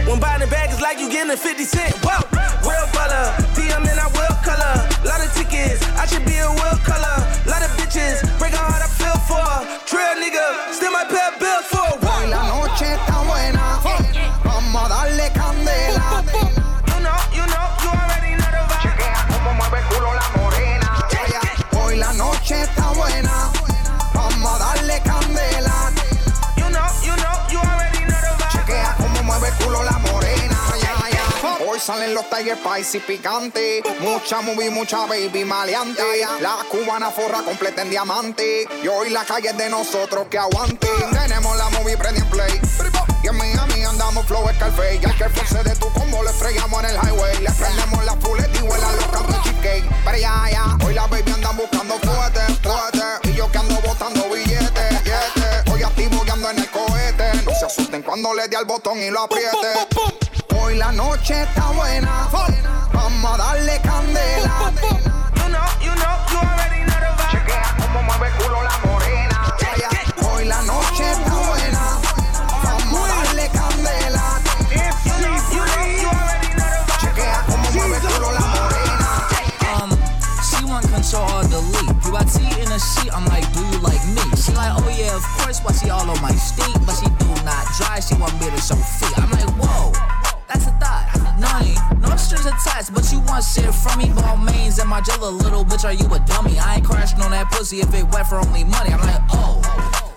When 0.06 0.20
buying 0.20 0.42
the 0.42 0.48
bag 0.48 0.70
is 0.70 0.82
like 0.82 1.00
you 1.00 1.10
getting 1.10 1.32
a 1.32 1.38
50 1.38 1.64
cent. 1.64 1.96
Whoa, 2.06 2.22
real 2.62 2.86
color. 2.94 3.34
DM 3.58 3.82
and 3.82 4.00
I 4.00 4.08
will 4.14 4.36
color. 4.46 4.76
Lot 5.04 5.26
of 5.26 5.34
tickets, 5.34 5.82
I 5.98 6.06
should 6.06 6.26
be 6.26 6.38
a 6.38 6.50
will 6.50 6.78
color. 6.86 7.18
Lot 7.50 7.66
of 7.66 7.72
bitches, 7.82 8.22
break 8.38 8.54
a 8.54 8.62
heart 8.62 8.84
I 8.86 8.90
feel 8.94 9.18
for. 9.26 9.42
Drill 9.90 10.22
nigga, 10.22 10.72
still 10.72 10.92
my 10.92 11.06
pet 11.06 11.40
bill 11.40 11.75
spicy 31.86 33.00
picante. 33.00 33.84
Mucha 34.00 34.42
movie, 34.42 34.70
mucha 34.70 35.06
baby 35.06 35.46
maleante. 35.46 36.02
La 36.42 36.58
cubana 36.70 37.12
forra 37.12 37.44
completa 37.44 37.84
en 37.84 37.90
diamante. 37.92 38.68
Y 38.84 38.88
hoy 38.88 39.10
la 39.10 39.24
calle 39.24 39.50
es 39.50 39.58
de 39.58 39.70
nosotros 39.70 40.28
que 40.30 40.38
aguante. 40.38 40.88
Tenemos 41.12 41.56
la 41.58 41.70
movie 41.70 41.98
prende 41.98 42.22
en 42.22 42.30
play. 42.30 42.62
Y 43.24 43.28
en 43.28 43.38
Miami 43.38 43.84
andamos 43.84 44.26
flow 44.26 44.48
Scarface. 44.56 45.00
Y 45.02 45.06
al 45.06 45.16
que 45.16 45.30
force 45.30 45.64
de 45.64 45.76
tu 45.76 45.92
combo 45.94 46.24
le 46.24 46.32
freigamos 46.32 46.84
en 46.84 46.90
el 46.90 46.96
highway. 46.96 47.42
Le 47.42 47.52
prendemos 47.52 48.06
la 48.06 48.14
full 48.14 48.40
y 48.40 48.58
en 48.58 48.70
la 48.70 48.92
loca 48.94 49.20
de 49.22 49.44
cheesecake. 49.44 49.86
Pero 50.06 50.18
ya, 50.18 50.50
ya, 50.52 50.78
hoy 50.86 50.94
la 50.94 51.06
baby 51.08 51.32
andan 51.32 51.56
buscando 51.56 52.00
fuerte, 52.00 52.40
fuerte. 52.64 53.30
Y 53.30 53.34
yo 53.34 53.52
que 53.52 53.58
ando 53.60 53.76
botando 53.82 54.28
billetes. 54.30 55.05
Cuando 58.04 58.34
le 58.34 58.48
dé 58.48 58.58
al 58.58 58.66
botón 58.66 59.00
y 59.00 59.10
lo 59.10 59.22
apriete. 59.22 59.88
Hoy 60.60 60.76
la 60.76 60.92
noche 60.92 61.44
está 61.44 61.72
buena. 61.72 62.28
Vamos 62.94 63.34
a 63.34 63.38
darle 63.38 63.80
candela. 63.82 64.72
You 65.36 65.50
know, 65.50 65.66
you 65.82 65.96
know, 65.96 66.16
you 66.30 66.38
already 66.38 66.84
know 66.84 67.00
the 67.00 67.12
vibe. 67.16 67.32
Chequea 67.32 67.76
cómo 67.80 68.02
mueve 68.04 68.32
culo 68.38 68.64
la 68.64 68.78
morena. 68.86 69.56
Hoy 70.30 70.46
la 70.46 70.62
noche 70.64 71.12
está 71.12 71.36
buena. 71.48 72.00
Vamos 72.64 73.10
a 73.10 73.24
darle 73.24 73.50
candela. 73.50 74.42
You 74.72 75.16
know, 75.22 75.38
you 75.52 75.64
know, 75.64 76.02
you 76.02 76.10
already 76.10 76.52
know 76.56 76.70
the 76.70 76.82
vibe. 76.86 77.00
Chequea 77.02 77.46
cómo 77.48 77.72
mueve 77.72 78.00
culo 78.00 78.32
la 78.32 78.42
morena. 78.42 79.10
Um, 79.74 79.90
she 80.44 80.66
want 80.66 80.86
control 80.92 81.30
or 81.32 81.44
delete. 81.44 82.06
You 82.06 82.12
got 82.12 82.28
tea 82.28 82.62
in 82.62 82.72
a 82.72 82.80
sheet, 82.80 83.14
I'm 83.14 83.26
like, 83.26 83.48
do 83.54 83.60
you 83.60 83.80
like 83.80 84.04
me? 84.08 84.22
She 84.36 84.52
like, 84.54 84.74
oh 84.76 84.90
yeah, 84.90 85.16
of 85.16 85.24
course, 85.40 85.60
why 85.64 85.72
she 85.74 85.90
all 85.90 86.10
on 86.10 86.22
my 86.22 86.32
steak? 86.36 86.76
She 88.08 88.16
want 88.16 88.34
me 88.40 88.50
to 88.50 88.62
show 88.62 88.76
feet. 88.76 89.18
I'm 89.18 89.32
like, 89.32 89.50
whoa 89.58 90.26
that's 90.48 90.68
a 90.68 90.72
thought. 90.78 91.10
Nine, 91.40 91.76
no 92.02 92.16
strings 92.16 92.46
attached, 92.46 92.94
but 92.94 93.12
you 93.12 93.20
want 93.22 93.44
shit 93.44 93.74
from 93.74 94.00
me. 94.00 94.14
Ball 94.14 94.38
mains 94.38 94.80
and 94.80 94.90
my 94.90 95.02
jello, 95.02 95.32
little 95.32 95.66
bitch, 95.66 95.84
are 95.86 95.94
you 95.94 96.06
a 96.14 96.20
dummy? 96.20 96.58
I 96.60 96.76
ain't 96.76 96.86
crashing 96.86 97.22
on 97.22 97.32
that 97.32 97.52
pussy 97.52 97.80
if 97.82 97.94
it 97.94 98.06
wet 98.14 98.28
for 98.28 98.36
only 98.36 98.64
money. 98.64 98.94
I'm 98.94 99.02
like, 99.02 99.22
oh, 99.32 99.60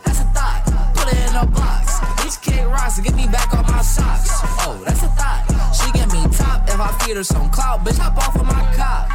that's 0.05 0.21
a 0.21 0.29
thought. 0.37 0.63
Put 0.95 1.13
it 1.13 1.19
in 1.31 1.35
a 1.37 1.47
box. 1.47 1.99
These 2.23 2.37
kick 2.37 2.67
rocks 2.67 3.01
get 3.01 3.15
me 3.15 3.27
back 3.27 3.53
on 3.55 3.65
my 3.65 3.83
socks. 3.83 4.31
Oh, 4.63 4.81
that's 4.85 5.03
a 5.03 5.09
thought. 5.17 5.43
She 5.75 5.91
get 5.93 6.13
me 6.13 6.23
top 6.37 6.69
if 6.69 6.79
I 6.79 6.93
feed 7.05 7.17
her 7.17 7.25
some 7.25 7.51
clout. 7.51 7.85
Bitch, 7.85 7.99
hop 7.99 8.17
off 8.17 8.37
of 8.37 8.47
my 8.47 8.63
cop. 8.77 9.09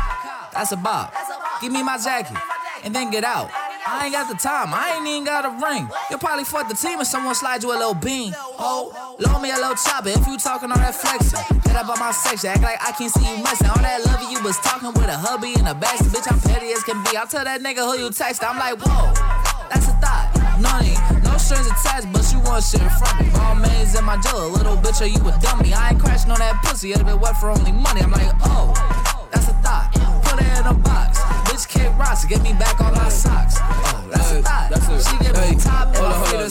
That's 0.53 0.71
a 0.71 0.77
bop. 0.77 1.13
Give 1.61 1.71
me 1.71 1.83
my 1.83 1.97
jacket 1.97 2.37
and 2.83 2.93
then 2.93 3.11
get 3.11 3.23
out. 3.23 3.49
I 3.93 4.05
ain't 4.05 4.13
got 4.13 4.27
the 4.27 4.35
time, 4.35 4.73
I 4.73 4.97
ain't 4.97 5.05
even 5.05 5.23
got 5.23 5.45
a 5.45 5.53
ring. 5.61 5.87
You'll 6.09 6.17
probably 6.17 6.45
fuck 6.45 6.67
the 6.67 6.73
team 6.73 6.99
if 6.99 7.05
someone 7.07 7.35
slides 7.35 7.63
you 7.63 7.71
a 7.71 7.77
little 7.77 7.93
bean. 7.93 8.33
Oh, 8.57 8.89
loan 9.19 9.41
me 9.41 9.51
a 9.51 9.55
little 9.55 9.77
chopper 9.77 10.09
if 10.09 10.25
you 10.25 10.37
talking 10.37 10.71
all 10.71 10.81
that 10.81 10.95
flexing. 10.95 11.61
Get 11.61 11.77
up 11.77 11.89
on 11.89 11.99
my 11.99 12.11
section, 12.11 12.49
act 12.49 12.63
like 12.65 12.81
I 12.81 12.91
can't 12.97 13.13
see 13.13 13.21
you 13.21 13.43
messing. 13.43 13.69
All 13.69 13.77
that 13.77 14.01
love 14.05 14.25
you 14.31 14.41
was 14.41 14.57
talking 14.65 14.89
with 14.97 15.05
a 15.05 15.17
hubby 15.17 15.53
in 15.53 15.65
the 15.69 15.77
back. 15.77 16.01
Bitch, 16.09 16.25
I'm 16.25 16.41
petty 16.41 16.73
as 16.73 16.83
can 16.83 17.03
be. 17.05 17.15
I'll 17.15 17.27
tell 17.29 17.45
that 17.45 17.61
nigga 17.61 17.85
who 17.85 18.01
you 18.01 18.09
text. 18.09 18.43
I'm 18.43 18.57
like, 18.57 18.81
whoa, 18.81 19.13
that's 19.69 19.85
a 19.85 19.93
thought. 20.01 20.33
None, 20.57 21.21
no 21.21 21.37
strings 21.37 21.69
attached, 21.69 22.09
but 22.09 22.25
you 22.33 22.41
want 22.41 22.65
shit 22.65 22.81
from 22.81 23.13
me. 23.21 23.29
All 23.45 23.53
man's 23.53 23.93
in 23.93 24.03
my 24.05 24.17
jello, 24.21 24.49
little 24.49 24.77
bitch, 24.77 25.01
are 25.01 25.09
you 25.09 25.21
a 25.21 25.33
dummy? 25.37 25.73
I 25.73 25.91
ain't 25.91 25.99
crashing 26.01 26.31
on 26.31 26.39
that 26.39 26.61
pussy, 26.65 26.93
it'll 26.93 27.05
be 27.05 27.13
wet 27.13 27.37
for 27.37 27.49
only 27.49 27.71
money. 27.71 28.01
I'm 28.01 28.11
like, 28.11 28.33
oh, 28.41 28.73
that's 29.29 29.47
a 29.49 29.53
thought. 29.61 29.93
Put 30.25 30.41
it 30.41 30.49
in 30.57 30.65
a 30.65 30.73
box. 30.73 31.32
Bitch, 32.03 32.15
can't 32.27 32.43
me 32.43 32.53
back 32.53 32.79
all 32.81 32.91
my 32.91 33.09
socks. 33.09 33.55
Oh, 33.61 34.05
that's 34.11 34.31
a 34.31 34.41
thought. 34.41 34.69
She 35.09 35.17
gave 35.23 35.35
me 35.49 35.55
top 35.61 35.87
and 35.87 36.05
I 36.05 36.25
feel 36.25 36.39
the 36.39 36.49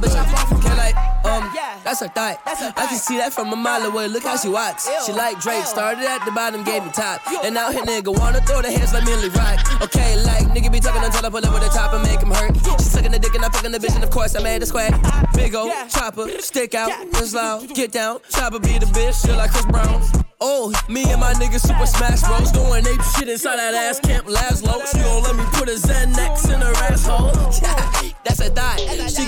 Bitch, 0.00 0.16
I 0.16 0.24
fall 0.26 0.46
from 0.46 0.60
Can 0.62 1.13
um, 1.24 1.50
that's 1.82 2.00
her 2.00 2.08
thought. 2.08 2.40
I 2.46 2.86
can 2.86 2.98
see 2.98 3.16
that 3.18 3.32
from 3.32 3.52
a 3.52 3.56
mile 3.56 3.82
away. 3.82 4.08
Look 4.08 4.24
how 4.24 4.36
she 4.36 4.48
walks. 4.48 4.88
She 5.04 5.12
like 5.12 5.40
Drake, 5.40 5.64
started 5.64 6.04
at 6.04 6.24
the 6.24 6.32
bottom, 6.32 6.64
gave 6.64 6.84
me 6.84 6.90
top. 6.90 7.20
And 7.44 7.54
now 7.54 7.70
here, 7.70 7.82
nigga, 7.82 8.16
wanna 8.16 8.40
throw 8.42 8.62
the 8.62 8.70
hands 8.70 8.92
like 8.92 9.04
Millie 9.04 9.30
Rock. 9.30 9.82
Okay, 9.82 10.16
like, 10.24 10.46
nigga 10.48 10.70
be 10.70 10.80
talking 10.80 11.02
until 11.02 11.24
I 11.24 11.30
pull 11.30 11.44
up 11.44 11.52
with 11.52 11.62
the 11.62 11.68
top 11.68 11.92
and 11.94 12.02
make 12.02 12.20
him 12.20 12.30
hurt. 12.30 12.54
She 12.80 12.84
sucking 12.84 13.12
the 13.12 13.18
dick 13.18 13.34
and 13.34 13.44
I'm 13.44 13.52
fucking 13.52 13.72
the 13.72 13.78
bitch, 13.78 13.94
and 13.94 14.04
of 14.04 14.10
course 14.10 14.34
I 14.36 14.42
made 14.42 14.62
the 14.62 14.66
square. 14.66 14.90
Big 15.34 15.54
ol' 15.54 15.70
chopper, 15.88 16.28
stick 16.40 16.74
out, 16.74 16.90
and 16.90 17.32
loud, 17.32 17.74
get 17.74 17.92
down. 17.92 18.20
Chopper 18.30 18.58
be 18.58 18.78
the 18.78 18.86
bitch, 18.86 19.26
feel 19.26 19.36
like 19.36 19.50
Chris 19.50 19.66
Brown. 19.66 20.02
Oh, 20.40 20.72
me 20.88 21.04
and 21.10 21.20
my 21.20 21.32
niggas 21.34 21.66
super 21.66 21.86
smash 21.86 22.20
bros 22.22 22.52
doing 22.52 22.84
ape 22.86 23.00
shit 23.16 23.28
inside 23.28 23.56
that 23.56 23.72
ass 23.72 24.00
camp 24.00 24.26
Lazlo. 24.26 24.84
She 24.90 24.98
gon' 24.98 25.22
let 25.22 25.33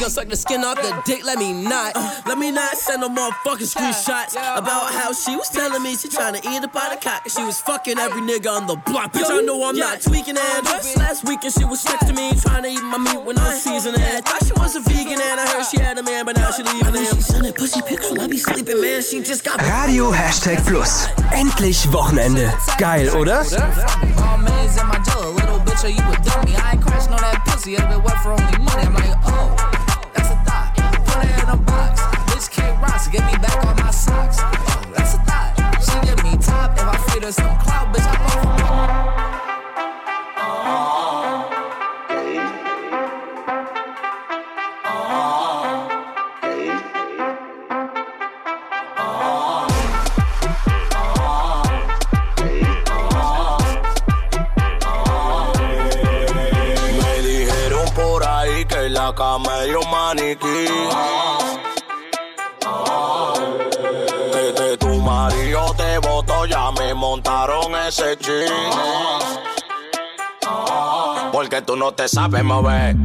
gon' 0.07 0.11
suck 0.13 0.29
the 0.29 0.37
skin 0.37 0.63
off 0.63 0.77
the 0.77 1.03
dick, 1.05 1.25
let 1.25 1.37
me 1.37 1.53
not. 1.53 1.93
Uh, 1.97 2.23
let 2.27 2.39
me 2.39 2.53
not 2.53 2.77
send 2.77 3.01
no 3.01 3.09
motherfucking 3.09 3.67
screenshots 3.67 4.37
uh. 4.37 4.55
about 4.55 4.93
how 4.95 5.13
she 5.13 5.35
was 5.35 5.49
telling 5.49 5.83
me 5.83 5.97
she 5.97 6.09
tryna 6.09 6.39
eat 6.47 6.63
a 6.63 6.69
pot 6.69 6.95
of 6.95 7.01
cock 7.01 7.23
and 7.25 7.33
she 7.33 7.43
was 7.43 7.61
fucking 7.61 7.99
every 7.99 8.23
nigga 8.23 8.49
on 8.49 8.69
the 8.69 8.77
block. 8.87 9.13
Bitch, 9.13 9.29
I 9.29 9.41
know 9.41 9.69
I'm 9.69 9.77
not 9.77 10.01
tweaking 10.01 10.39
and 10.39 10.39
uh-huh. 10.39 10.77
just 10.77 10.97
last 10.97 11.25
weekend 11.27 11.55
she 11.55 11.65
was 11.65 11.85
next 11.87 12.07
to 12.07 12.13
me 12.13 12.31
trying 12.39 12.63
to 12.63 12.69
eat 12.69 12.83
my 12.83 12.99
meat 12.99 13.21
when 13.27 13.37
I 13.39 13.51
was 13.51 13.67
uh-huh. 13.67 13.81
seasoning 13.81 14.01
it. 14.01 14.25
Thought 14.25 14.47
she 14.47 14.53
was 14.53 14.77
a 14.77 14.81
vegan 14.81 15.19
and 15.21 15.41
I 15.41 15.47
heard 15.51 15.67
she 15.67 15.81
had 15.81 15.99
a 15.99 16.05
man, 16.05 16.25
but 16.25 16.37
now 16.37 16.53
she 16.53 16.63
uh-huh. 16.63 16.87
leaving 16.87 17.03
him. 17.03 17.17
She 17.17 17.23
sending 17.23 17.53
pussy 17.53 17.83
pics 17.83 18.09
while 18.11 18.21
I 18.21 18.27
be 18.29 18.39
sleeping, 18.39 18.81
man. 18.81 19.03
She 19.03 19.21
just 19.23 19.43
got 19.43 19.59
Radio 19.63 20.13
Hashtag 20.13 20.65
Plus. 20.67 21.09
Endlich 21.35 21.83
Wochenende. 21.93 22.53
Geil, 22.79 23.11
oder? 23.17 23.43
Get 33.13 33.25
me 33.33 33.39
back 33.39 33.65
on 33.65 33.77
my 33.77 33.91
socks. 33.93 34.39
Oh, 34.41 34.83
that's 34.93 35.15
a 35.15 35.19
thought. 35.19 35.55
She 35.81 35.95
give 36.07 36.23
me 36.25 36.37
top 36.39 36.73
if 36.77 36.83
I 36.83 36.97
some 37.31 37.57
clout, 37.59 37.95
bitch. 37.95 38.17
I'm 59.19 59.43
medio 59.43 59.81
maniquí. 59.83 60.67
Desde 60.67 60.91
tu 60.91 61.16
Porque 71.31 71.63
tú 71.63 71.77
no 71.77 71.93
te 71.93 72.09
sabes 72.09 72.43
mover. 72.43 72.97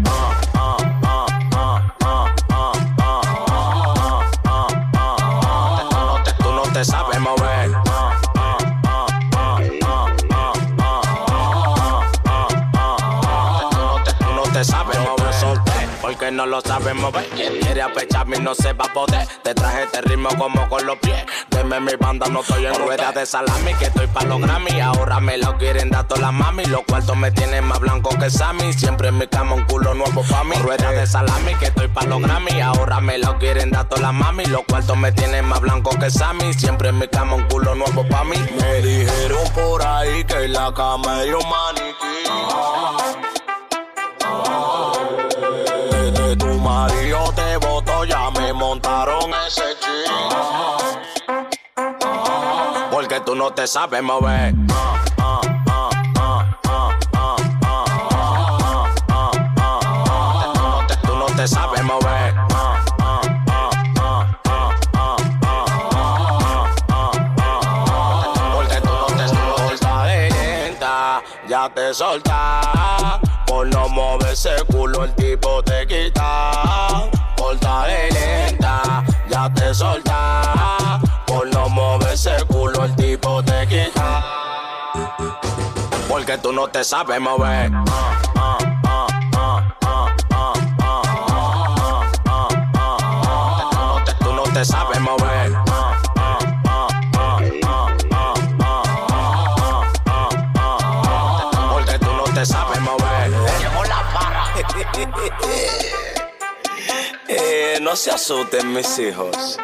Que 16.31 16.37
no 16.37 16.45
lo 16.45 16.61
sabemos 16.61 17.11
ver. 17.11 17.25
Quien 17.29 17.59
quiere 17.59 17.81
apecharme 17.81 18.39
no 18.39 18.55
se 18.55 18.73
va 18.73 18.85
a 18.85 18.93
poder. 18.93 19.27
Te 19.43 19.53
traje 19.53 19.83
este 19.83 20.01
ritmo 20.01 20.29
como 20.37 20.67
con 20.69 20.85
los 20.85 20.97
pies. 20.99 21.25
Deme 21.49 21.79
mi 21.79 21.93
banda, 21.99 22.27
no 22.27 22.41
estoy 22.41 22.65
en 22.65 22.75
rueda 22.75 23.11
de 23.11 23.25
salami, 23.25 23.73
que 23.75 23.85
estoy 23.85 24.07
pa' 24.07 24.23
los 24.23 24.39
Grammy. 24.39 24.79
Ahora 24.79 25.19
me 25.19 25.37
lo 25.37 25.57
quieren 25.57 25.89
dar 25.89 26.07
todas 26.07 26.21
las 26.21 26.33
mami. 26.33 26.65
Los 26.65 26.81
cuartos 26.83 27.15
me 27.17 27.31
tienen 27.31 27.65
más 27.65 27.79
blanco 27.79 28.09
que 28.17 28.29
Sammy. 28.29 28.73
Siempre 28.73 29.09
en 29.09 29.17
mi 29.17 29.27
cama 29.27 29.55
un 29.55 29.65
culo 29.65 29.93
nuevo 29.93 30.23
pa' 30.29 30.43
mí. 30.43 30.55
Rueda 30.55 30.91
de 30.91 31.05
salami, 31.05 31.55
que 31.55 31.65
estoy 31.65 31.87
pa' 31.87 32.05
los 32.05 32.21
Grammy. 32.21 32.61
Ahora 32.61 32.99
me 32.99 33.17
lo 33.17 33.37
quieren 33.37 33.71
dar 33.71 33.87
todas 33.87 34.01
las 34.01 34.13
mami. 34.13 34.45
Los 34.45 34.63
cuartos 34.63 34.97
me 34.97 35.11
tienen 35.11 35.45
más 35.45 35.59
blanco 35.61 35.91
que 35.99 36.09
Sammy. 36.09 36.53
Siempre 36.53 36.89
en 36.89 36.99
mi 36.99 37.07
cama 37.07 37.35
un 37.35 37.43
culo 37.47 37.75
nuevo 37.75 38.07
pa' 38.07 38.23
mí. 38.23 38.37
Me 38.59 38.81
dijeron 38.81 39.49
por 39.53 39.85
ahí 39.85 40.23
que 40.23 40.47
la 40.47 40.73
cama 40.73 41.23
es 41.23 41.33
un 41.33 41.49
maniquí. 41.49 43.30
Porque 52.91 53.19
tú 53.21 53.35
no 53.35 53.51
te 53.51 53.67
sabes 53.67 54.01
mover. 54.01 54.53
Tú 61.03 61.15
no 61.15 61.25
te 61.35 61.47
sabes 61.47 61.83
mover. 61.83 62.33
Porque 68.53 68.81
tú 68.81 68.89
no 68.89 69.05
te 69.17 69.27
soltas, 69.27 71.23
ya 71.49 71.69
te 71.73 71.93
soltas. 71.93 73.19
Por 73.47 73.67
no 73.67 73.89
mover 73.89 74.31
ese 74.31 74.55
culo, 74.71 75.03
el 75.03 75.13
tipo 75.15 75.61
te 75.63 75.85
quita. 75.87 76.90
Te 79.71 79.75
solta. 79.75 80.99
Por 81.25 81.47
no 81.53 81.69
mover 81.69 82.13
ese 82.13 82.35
culo, 82.47 82.83
el 82.83 82.95
tipo 82.95 83.41
te 83.43 83.67
quita. 83.67 84.23
Porque 86.09 86.37
tú 86.37 86.51
no 86.51 86.67
te 86.67 86.83
sabes 86.83 87.21
mover. 87.21 87.71
Tú 94.19 94.33
no 94.33 94.43
te 94.43 94.65
sabes 94.65 94.99
mover. 94.99 95.53
Porque 101.71 101.99
tú 101.99 102.13
no 102.13 102.23
te 102.23 102.45
sabes 102.45 102.81
mover. 102.81 103.31
Eh, 105.49 105.87
no 107.81 107.95
se 107.95 108.11
asusten 108.11 108.73
mis 108.73 108.99
hijos. 108.99 109.57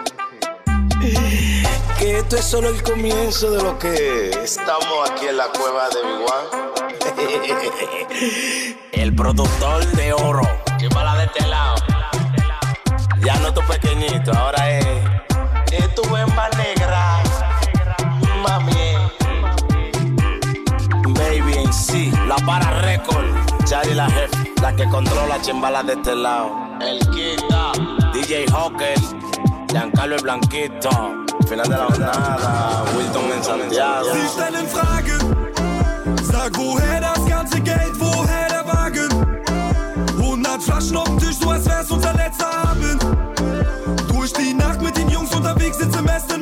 Que 1.99 2.17
esto 2.17 2.35
es 2.35 2.45
solo 2.45 2.69
el 2.69 2.81
comienzo 2.81 3.51
de 3.51 3.61
lo 3.61 3.77
que 3.77 4.31
estamos 4.43 5.09
aquí 5.09 5.27
en 5.27 5.37
la 5.37 5.47
cueva 5.49 5.87
de 5.89 6.01
Biguan. 6.03 6.45
el 8.91 9.15
productor 9.15 9.85
de 9.91 10.13
oro. 10.13 10.41
Chúpala 10.79 11.15
de 11.17 11.25
este 11.25 11.47
lado. 11.47 11.75
Ya 13.19 13.35
no 13.37 13.53
tu 13.53 13.61
pequeñito, 13.61 14.33
ahora 14.33 14.79
es, 14.79 14.85
es 15.71 15.95
tu 15.95 16.01
bemba 16.09 16.49
negra. 16.57 17.21
Mami. 18.41 18.95
Baby 21.13 21.53
en 21.53 21.73
sí, 21.73 22.11
la 22.27 22.35
para 22.37 22.81
récord. 22.81 23.25
Charlie 23.65 23.93
la 23.93 24.09
jefe. 24.09 24.46
La 24.61 24.75
que 24.75 24.87
controla 24.89 25.39
chimbala 25.41 25.83
de 25.83 25.93
este 25.93 26.15
lado. 26.15 26.51
El 26.81 26.99
Quita, 27.09 27.71
DJ 28.13 28.45
Hawker, 28.51 28.97
Giancarlo 29.69 30.15
el 30.15 30.21
Blanquito. 30.21 30.89
Final 31.47 31.69
de 31.69 31.77
la 31.77 31.85
jornada, 31.85 32.83
Wilton 32.97 33.31
en 33.31 33.43
Santiago. 33.43 34.13
Sie 34.13 34.27
stellen 34.27 34.67
Fragen, 34.67 35.53
sag 36.23 36.57
woher 36.57 36.99
das 36.99 37.25
ganze 37.25 37.61
Geld, 37.61 37.97
woher 37.99 38.47
der 38.49 38.65
Wagen? 38.65 39.09
100 40.17 40.61
Flaschen 40.61 40.97
auf 40.97 41.05
dem 41.05 41.19
Tisch, 41.19 41.37
so 41.39 41.49
als 41.51 41.65
wär's 41.65 41.89
unser 41.89 42.13
letzter 42.13 42.51
Abend. 42.69 43.05
Durch 44.09 44.33
die 44.33 44.53
Nacht 44.53 44.81
mit 44.81 44.97
den 44.97 45.09
Jungs 45.09 45.33
unterwegs, 45.33 45.77
sitze 45.77 45.99
im 45.99 46.09
Aston 46.09 46.36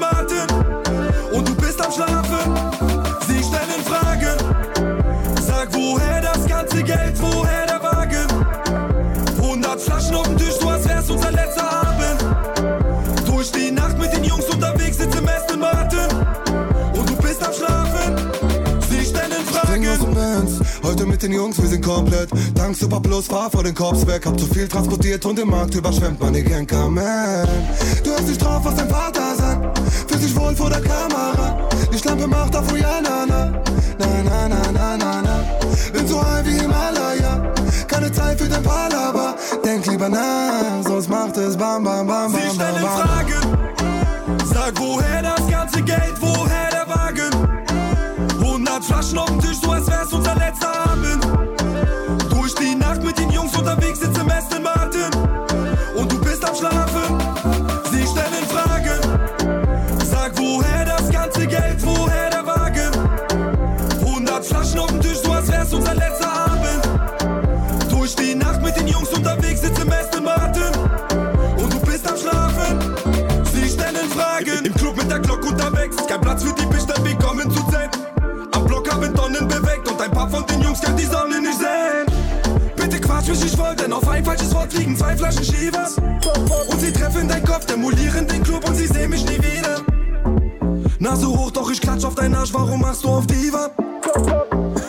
den 21.25 21.33
Jungs, 21.33 21.61
wir 21.61 21.67
sind 21.67 21.83
komplett. 21.83 22.29
Dank 22.53 22.75
Super 22.75 22.99
Plus, 22.99 23.27
fahr 23.27 23.49
vor 23.49 23.63
den 23.63 23.73
Korps 23.73 24.05
weg. 24.05 24.25
Hab 24.25 24.39
zu 24.39 24.45
viel 24.45 24.67
transportiert 24.67 25.25
und 25.25 25.37
den 25.37 25.49
Markt 25.49 25.73
überschwemmt, 25.73 26.19
meine 26.19 26.43
Genker, 26.43 26.89
man. 26.89 27.47
Du 28.03 28.11
hast 28.11 28.29
dich 28.29 28.37
drauf, 28.37 28.61
was 28.63 28.75
dein 28.75 28.89
Vater 28.89 29.35
sagt. 29.35 29.79
Fühlst 30.07 30.25
dich 30.25 30.35
wohl 30.35 30.55
vor 30.55 30.69
der 30.69 30.81
Kamera. 30.81 31.67
Die 31.91 31.97
Schlampe 31.97 32.27
macht 32.27 32.55
auf 32.55 32.71
Rihanna, 32.73 33.25
na, 33.27 33.51
na, 33.97 34.07
na, 34.23 34.71
na, 34.71 34.97
na, 34.97 35.21
na. 35.21 35.43
Bin 35.93 36.07
so 36.07 36.21
high 36.21 36.45
wie 36.45 36.65
Zeit 38.15 38.39
für 38.39 38.49
den 38.49 38.63
Palaver. 38.63 39.35
Denk 39.63 39.85
lieber 39.85 40.09
nach, 40.09 40.83
sonst 40.83 41.09
macht 41.09 41.37
es 41.37 41.57
bam, 41.57 41.83
bam, 41.83 42.07
bam, 42.07 42.31
bam, 42.31 42.41
Sie 42.41 42.55
stellen 42.55 42.81
bam, 42.81 42.83
bam. 42.83 43.07
Fragen. 43.07 44.47
Sag, 44.53 44.73
woher 44.79 45.21
das 45.21 45.47
ganze 45.49 45.81
Geld, 45.81 46.15
woher 46.21 46.69
der 46.71 46.87
Wagen? 46.87 47.31
100 48.39 48.83
Flaschen 48.83 49.17
auf 49.17 49.27
dem 49.27 49.39
Tisch, 49.41 49.57
so 49.61 49.71
als 49.71 49.87
wär's 49.87 50.13
unser 50.13 50.35
letzter 50.35 50.54
Flaschen 85.25 85.43
Chivas. 85.43 85.95
Und 86.69 86.79
sie 86.79 86.91
treffen 86.91 87.27
deinen 87.27 87.45
Kopf, 87.45 87.65
demolieren 87.65 88.27
den 88.27 88.43
Club 88.43 88.67
und 88.67 88.75
sie 88.75 88.85
sehen 88.85 89.09
mich 89.09 89.25
nie 89.25 89.37
wieder. 89.37 89.81
Nase 90.99 91.27
hoch, 91.27 91.49
doch 91.51 91.71
ich 91.71 91.81
klatsch 91.81 92.05
auf 92.05 92.13
deinen 92.13 92.35
Arsch, 92.35 92.53
warum 92.53 92.81
machst 92.81 93.03
du 93.03 93.09
auf 93.09 93.25
Diva? 93.25 93.71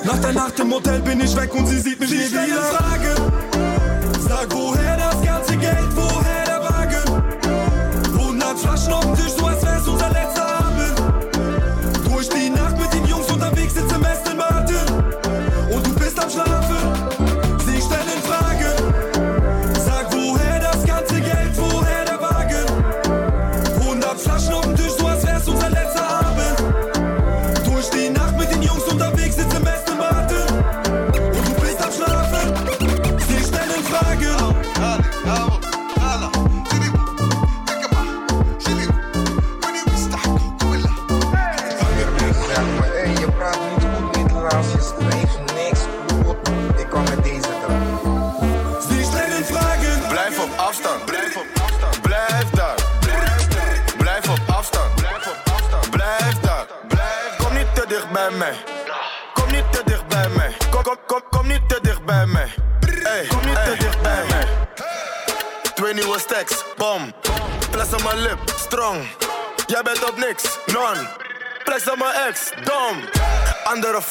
Nach 0.05 0.19
der 0.19 0.33
Nacht 0.33 0.61
im 0.61 0.73
Hotel 0.73 1.01
bin 1.01 1.21
ich 1.21 1.35
weg 1.37 1.55
und 1.55 1.67
sie 1.67 1.79
sieht 1.79 1.99
mich 1.99 2.11
Sie 2.11 2.17
nie 2.17 2.27
wieder. 2.27 2.63
Fragen. 2.63 3.56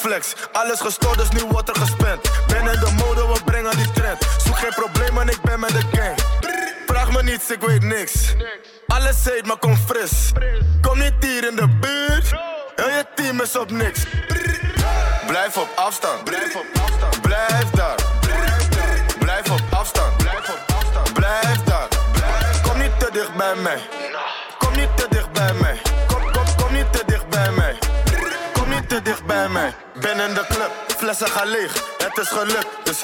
Flex, 0.06 0.34
alles 0.52 0.80
gestoord, 0.80 1.05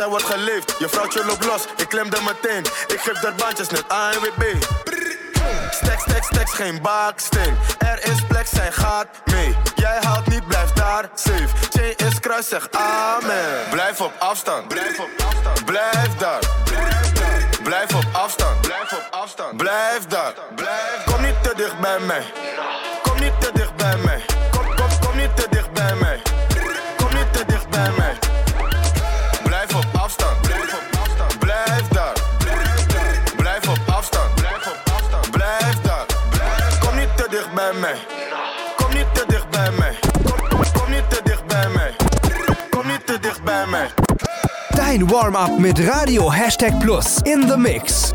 zij 0.03 0.11
wordt 0.11 0.27
geleefd. 0.27 0.75
Je 0.79 0.89
vrouwtje 0.89 1.25
loopt 1.25 1.45
los, 1.45 1.65
ik 1.77 1.89
klemde 1.89 2.19
meteen. 2.25 2.65
Ik 2.87 3.01
geef 3.01 3.23
er 3.23 3.35
bandjes 3.35 3.69
net 3.69 3.85
ANWB. 3.89 4.43
Stacks, 5.71 6.03
stacks, 6.03 6.27
stacks, 6.27 6.53
geen 6.53 6.83
baksteen. 6.83 7.57
Er 7.79 7.99
is 8.05 8.27
plek, 8.29 8.47
zij 8.47 8.73
gaat 8.73 9.07
mee. 9.25 9.57
Jij 9.75 9.99
haalt 10.01 10.27
niet, 10.27 10.47
blijf 10.47 10.73
daar 10.73 11.09
safe. 11.15 11.49
Chain 11.71 11.97
is 11.97 12.21
kruis, 12.21 12.49
zeg 12.49 12.69
amen. 12.71 13.69
Blijf 13.71 14.01
op 14.01 14.13
afstand. 14.19 14.69
Blijf 14.69 14.99
op 14.99 15.09
afstand. 15.27 15.65
Blijf 15.65 16.17
daar. 16.19 16.41
Blijf 17.63 17.95
op 17.95 18.07
afstand. 18.13 18.61
Blijf 18.61 18.93
op 18.93 19.07
afstand. 19.11 19.57
Blijf 19.57 20.07
daar. 20.09 20.33
Blijf. 20.55 21.05
Kom 21.05 21.23
niet 21.23 21.43
te 21.43 21.53
dicht 21.57 21.79
bij 21.81 21.99
mij. 21.99 22.25
Kom 23.03 23.21
niet 23.21 23.41
te 23.41 23.51
dicht 23.53 23.62
Dein 44.93 45.11
Warm-up 45.11 45.59
mit 45.59 45.81
Radio 45.89 46.31
Hashtag 46.31 46.79
Plus 46.79 47.17
in 47.25 47.49
the 47.49 47.57
Mix. 47.57 48.13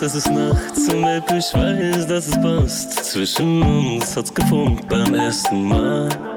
Es 0.00 0.14
ist 0.14 0.30
nachts 0.30 0.88
und 0.88 1.04
ich 1.36 1.54
weiß, 1.54 2.06
dass 2.06 2.28
es 2.28 2.40
passt. 2.40 3.04
Zwischen 3.04 3.62
uns 3.62 4.16
hat's 4.16 4.32
gefunkt 4.32 4.88
beim 4.88 5.14
ersten 5.14 5.64
Mal. 5.64 6.31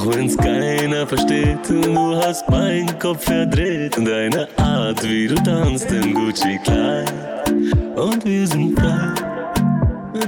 Auch 0.00 0.06
wenn's 0.14 0.34
keiner 0.34 1.06
versteht 1.06 1.68
du 1.68 2.16
hast 2.16 2.48
meinen 2.48 2.98
Kopf 2.98 3.24
verdreht 3.24 3.98
und 3.98 4.06
deine 4.06 4.48
Art, 4.56 5.02
wie 5.02 5.28
du 5.28 5.34
tanzt 5.34 5.92
im 5.92 6.14
Gucci-Kleid. 6.14 7.12
Und 7.96 8.24
wir 8.24 8.46
sind 8.46 8.80
frei, 8.80 9.12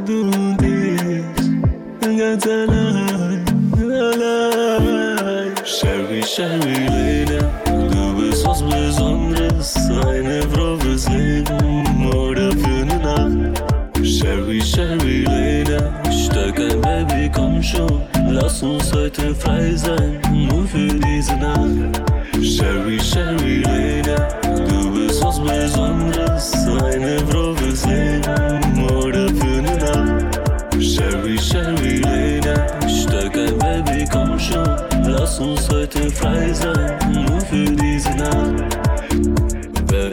du 0.05 0.25
und 0.25 0.61
ich, 0.61 2.19
ganz 2.19 2.47
allein, 2.47 3.45
allein. 3.81 5.55
Sherry, 5.65 6.23
Sherry, 6.23 6.87
Lady, 6.91 7.39
du 7.65 8.21
bist 8.21 8.47
was 8.47 8.63
Besonderes, 8.63 9.75
eine 10.07 10.43
Frau 10.53 10.77
fürs 10.77 11.09
Leben 11.09 12.13
oder 12.15 12.53
für 12.53 12.83
eine 12.83 12.99
Nacht. 12.99 13.63
Sherry, 14.05 14.61
Sherry, 14.61 15.25
Lady, 15.25 15.79
steig 16.13 16.61
ein 16.61 16.79
Baby, 16.83 17.31
komm 17.35 17.63
schon, 17.63 18.03
lass 18.29 18.63
uns 18.63 18.93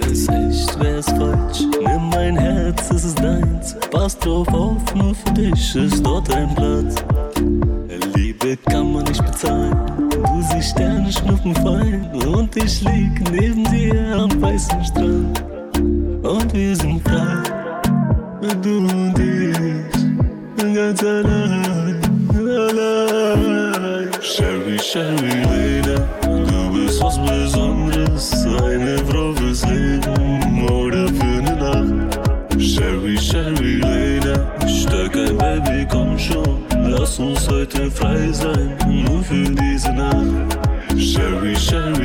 weiß 0.01 0.27
echt, 0.29 0.79
wär's 0.79 1.05
falsch. 1.07 1.61
Nimm 1.85 2.09
mein 2.09 2.37
Herz, 2.37 2.91
es 2.91 3.05
ist 3.05 3.19
deins. 3.19 3.75
Pass 3.91 4.17
drauf 4.17 4.47
auf, 4.49 4.95
nur 4.95 5.15
für 5.15 5.33
dich 5.33 5.75
ist 5.75 6.05
dort 6.05 6.33
ein 6.33 6.53
Platz. 6.55 6.95
Liebe 8.15 8.57
kann 8.69 8.93
man 8.93 9.03
nicht 9.05 9.23
bezahlen. 9.25 9.75
Du 10.09 10.41
siehst 10.51 10.71
Sterne 10.71 11.11
schnuppen 11.11 11.55
fein. 11.55 12.09
Und 12.25 12.55
ich 12.55 12.81
lieg 12.81 13.31
neben 13.31 13.63
dir 13.71 14.15
am 14.15 14.41
weißen 14.41 14.83
Strand. 14.85 15.43
Und 16.23 16.53
wir 16.53 16.75
sind 16.75 17.01
frei. 17.07 17.43
Du 18.61 18.77
und 18.77 19.19
ich, 19.19 20.73
ganz 20.73 21.03
allein, 21.03 21.99
allein. 22.37 24.09
Sherry, 24.21 24.79
Sherry, 24.79 25.43
Lady, 25.43 25.95
du 26.21 26.73
bist 26.73 27.01
was 27.01 27.17
Besonderes. 27.19 27.78
Spaß, 28.19 28.45
eine 28.63 28.97
Frau 29.09 29.33
fürs 29.33 29.65
Leben 29.65 30.69
oder 30.69 31.07
für 31.07 31.23
eine 31.23 31.55
Nacht. 31.55 32.19
Sherry, 32.59 33.17
Sherry, 33.17 33.75
Lena, 33.75 34.51
steig 34.67 35.15
ein 35.15 35.37
Baby, 35.37 35.87
komm 35.89 36.19
schon. 36.19 36.63
Lass 36.83 37.17
uns 37.17 37.47
heute 37.49 37.89
frei 37.89 38.29
sein, 38.31 38.75
nur 38.87 39.23
für 39.23 39.43
diese 39.43 39.93
Nacht. 39.93 40.57
Sherry, 40.97 41.55
Sherry. 41.55 41.98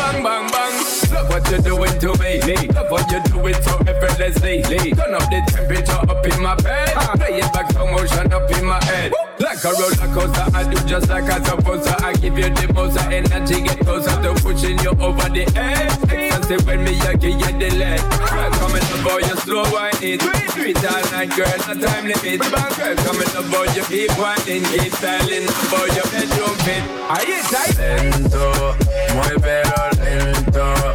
bang, 0.00 0.22
bang, 0.22 0.46
bang. 0.50 0.74
love 1.12 1.28
what 1.28 1.44
you're 1.50 1.60
doing 1.60 1.96
to 2.00 2.10
me. 2.20 2.68
Love 2.72 2.90
what 2.90 3.10
you're 3.10 3.26
doing 3.28 3.54
so 3.62 3.74
effortlessly. 3.86 4.62
Turn 4.62 5.14
up 5.14 5.26
the 5.28 5.40
temperature 5.52 6.00
up 6.10 6.26
in 6.26 6.42
my 6.42 6.54
bed. 6.56 6.88
Play 7.18 7.40
it 7.40 7.52
back 7.52 7.70
slow 7.72 7.86
motion 7.86 8.32
up 8.32 8.50
in 8.50 8.64
my 8.64 8.82
head. 8.84 9.12
Like 9.38 9.64
a 9.64 9.72
roller 9.72 10.08
coaster, 10.14 10.46
I 10.56 10.62
do 10.68 10.78
just 10.86 11.08
like 11.08 11.30
I'm 11.30 11.44
supposed 11.44 11.84
to. 11.84 12.04
I 12.04 12.12
give 12.14 12.38
you 12.38 12.50
the 12.50 12.72
most 12.72 12.96
of 12.96 13.12
energy, 13.12 13.62
get 13.62 13.80
closer 13.80 14.16
to 14.22 14.34
pushing 14.42 14.78
you 14.80 14.90
over 14.90 15.28
the 15.28 15.44
edge. 15.56 15.92
Expensive 16.12 16.66
when 16.66 16.84
me, 16.84 16.98
I 17.00 17.14
give 17.14 17.40
you 17.40 17.52
the 17.58 17.70
lead. 17.76 18.00
Girl, 18.30 18.50
come 18.60 18.76
in 18.76 18.84
the 18.88 18.98
boy, 19.04 19.20
you 19.24 19.36
slow 19.44 19.64
wine 19.72 19.96
it. 20.02 20.20
Do 20.20 20.62
it 20.64 20.84
all 20.84 21.04
night, 21.12 21.30
girl, 21.36 21.58
no 21.68 21.74
time 21.80 22.04
limit. 22.08 22.40
Bang, 22.52 22.72
girl, 22.76 22.96
come 23.04 23.20
in 23.20 23.30
the 23.32 23.42
boy, 23.48 23.66
you 23.76 23.84
keep 23.88 24.12
whining, 24.20 24.64
keep 24.72 24.92
styling, 24.92 25.46
boy, 25.72 25.88
your 25.96 26.08
bedroom 26.12 26.56
fit. 26.64 26.84
Ahí 27.08 27.40
tight? 27.48 27.76
Lento, 27.80 28.76
muy 29.14 29.40
pero 29.40 29.89
el 30.10 30.34
entorno 30.36 30.89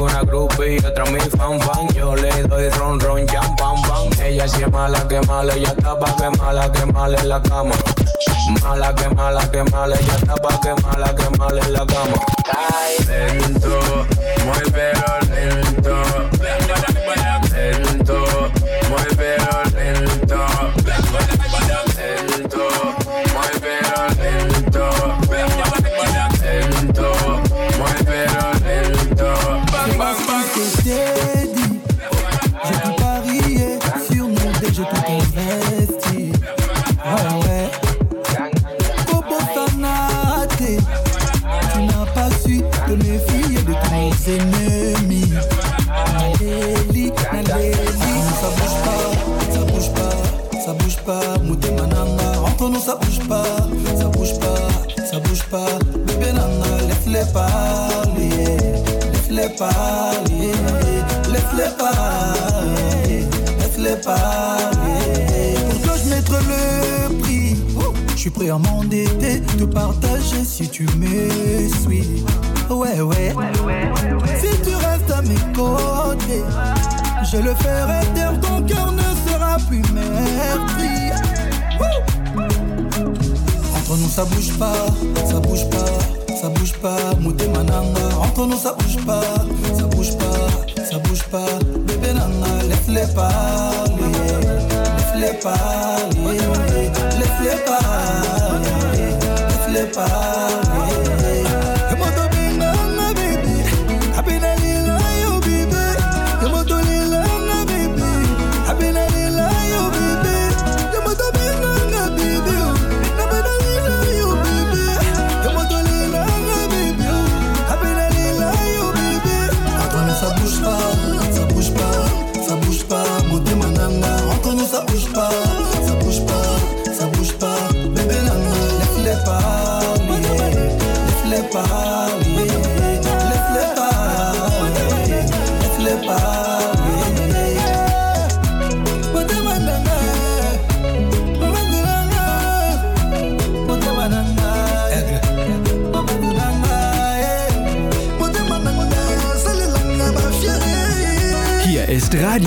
una 0.00 0.22
groupie 0.22 0.76
y 0.76 0.84
otra 0.84 1.04
mi 1.06 1.20
fan 1.20 1.60
fan. 1.60 1.88
Yo 1.94 2.14
le 2.14 2.42
doy 2.44 2.68
ron 2.70 2.98
ron, 3.00 3.26
jam 3.26 3.56
pam 3.56 3.80
pam. 3.82 4.08
Ella 4.22 4.48
sí 4.48 4.62
es 4.62 4.70
mala, 4.70 5.06
que 5.08 5.20
mala, 5.22 5.54
ella 5.54 5.74
está 5.76 5.98
pa' 5.98 6.16
que 6.16 6.30
mala, 6.38 6.70
que 6.72 6.86
mala 6.86 7.18
en 7.18 7.28
la 7.28 7.42
cama. 7.42 7.74
Mala, 8.62 8.94
que 8.94 9.08
mala, 9.14 9.50
que 9.50 9.62
mala, 9.64 9.96
ella 9.96 10.16
está 10.16 10.34
pa' 10.36 10.60
que 10.60 10.82
mala, 10.82 11.14
que 11.14 11.38
mala 11.38 11.60
en 11.62 11.72
la 11.72 11.86
cama. 11.86 12.16
Lento, 13.06 14.06
muy 14.44 14.70
pero 14.72 15.18
lento. 15.30 16.09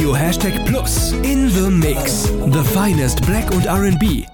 Radio 0.04 0.20
Hashtag 0.20 0.66
Plus 0.66 1.14
in 1.24 1.48
the 1.48 1.72
Mix. 1.72 2.24
The 2.52 2.62
finest 2.74 3.26
Black 3.26 3.50
und 3.52 3.66
RB. 3.68 4.28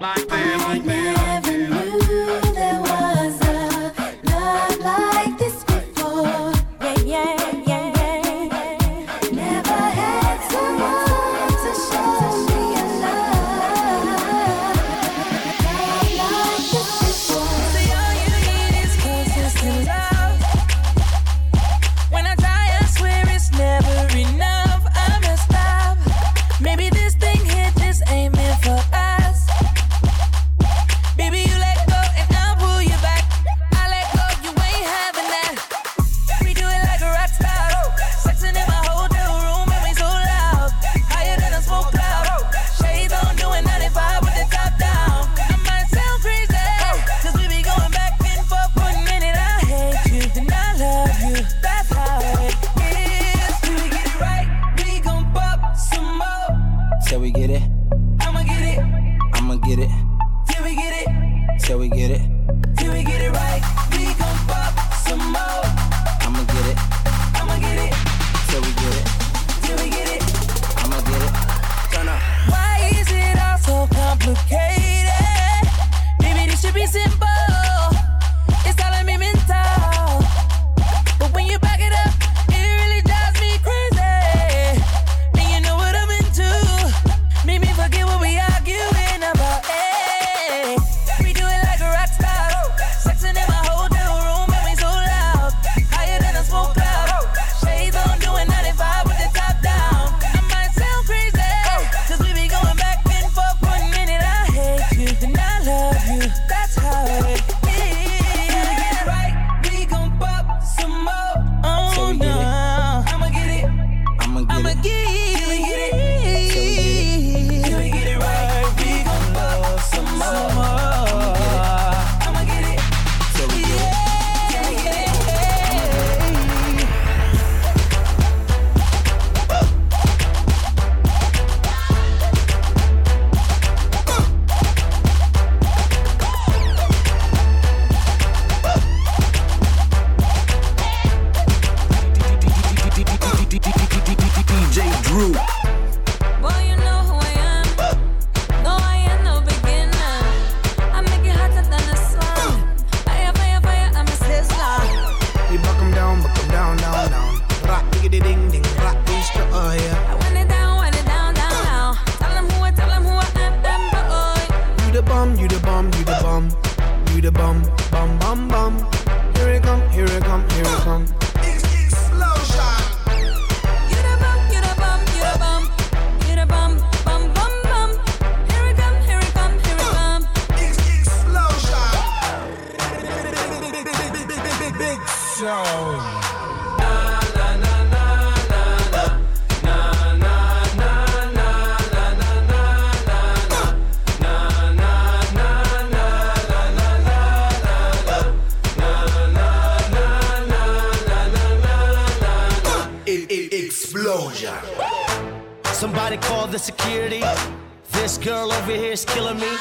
Killing 209.05 209.39
me 209.39 209.51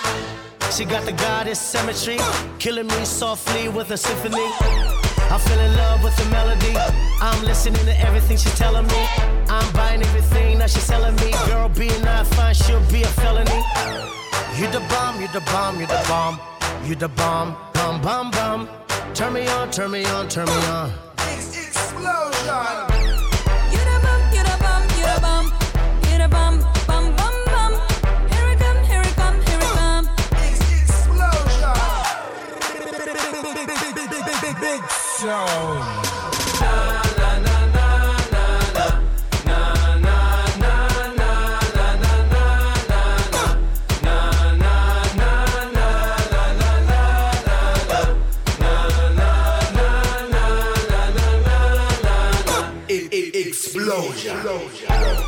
She 0.73 0.85
got 0.85 1.05
the 1.05 1.13
goddess 1.13 1.61
symmetry, 1.61 2.19
killing 2.59 2.87
me 2.87 3.05
softly 3.05 3.69
with 3.69 3.91
a 3.91 3.97
symphony. 3.97 4.47
I 5.31 5.39
fell 5.39 5.61
in 5.61 5.77
love 5.77 6.03
with 6.03 6.17
the 6.17 6.25
melody. 6.31 6.75
I'm 7.21 7.43
listening 7.45 7.85
to 7.85 7.99
everything 8.01 8.37
she's 8.37 8.57
telling 8.59 8.87
me. 8.87 9.07
I'm 9.49 9.73
buying 9.73 10.03
everything 10.03 10.59
that 10.59 10.71
she's 10.71 10.87
telling 10.87 11.17
me. 11.17 11.31
Girl, 11.47 11.69
being 11.69 12.03
not 12.03 12.27
fine, 12.27 12.55
she'll 12.55 12.85
be 12.93 13.03
a 13.03 13.09
felony. 13.23 13.61
You 14.59 14.67
the 14.71 14.81
bomb, 14.91 15.21
you 15.21 15.29
the 15.29 15.41
bomb, 15.53 15.81
you 15.81 15.87
the 15.87 16.05
bomb, 16.09 16.39
you 16.85 16.95
the 16.95 17.09
bomb, 17.09 17.57
bomb, 17.75 18.01
bomb, 18.03 18.31
bomb. 18.31 18.69
Turn 19.15 19.33
me 19.33 19.47
on, 19.49 19.71
turn 19.71 19.91
me 19.91 20.05
on, 20.05 20.29
turn 20.29 20.47
me 20.47 20.61
on. 20.67 20.93
Explosion. 21.19 22.88
big 34.69 34.83
show. 35.21 36.09
Explosion. 53.35 54.37
explosion. 54.37 55.28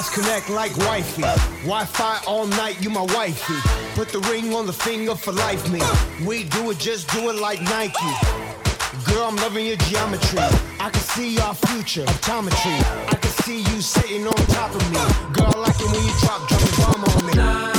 connect 0.00 0.48
like 0.48 0.74
wifey. 0.78 1.20
Wi-Fi 1.64 2.22
all 2.26 2.46
night, 2.46 2.80
you 2.82 2.88
my 2.88 3.02
wifey. 3.02 3.54
Put 3.94 4.08
the 4.08 4.20
ring 4.30 4.54
on 4.54 4.64
the 4.66 4.72
finger 4.72 5.14
for 5.14 5.32
life, 5.32 5.70
me. 5.70 5.80
We 6.26 6.44
do 6.44 6.70
it, 6.70 6.78
just 6.78 7.10
do 7.10 7.28
it 7.28 7.36
like 7.36 7.60
Nike. 7.60 8.12
Girl, 9.04 9.24
I'm 9.24 9.36
loving 9.36 9.66
your 9.66 9.76
geometry. 9.76 10.38
I 10.80 10.88
can 10.90 11.02
see 11.02 11.38
our 11.40 11.54
future, 11.54 12.04
optometry. 12.04 12.78
I 13.12 13.16
can 13.16 13.30
see 13.44 13.58
you 13.58 13.82
sitting 13.82 14.26
on 14.26 14.34
top 14.46 14.74
of 14.74 14.82
me. 14.90 14.98
Girl, 15.34 15.52
I 15.54 15.58
like 15.58 15.78
it 15.78 15.86
when 15.92 16.02
you 16.02 16.14
drop, 16.20 16.48
drop 16.48 16.62
a 16.62 16.80
bomb 16.80 17.04
on 17.04 17.66
me. 17.66 17.71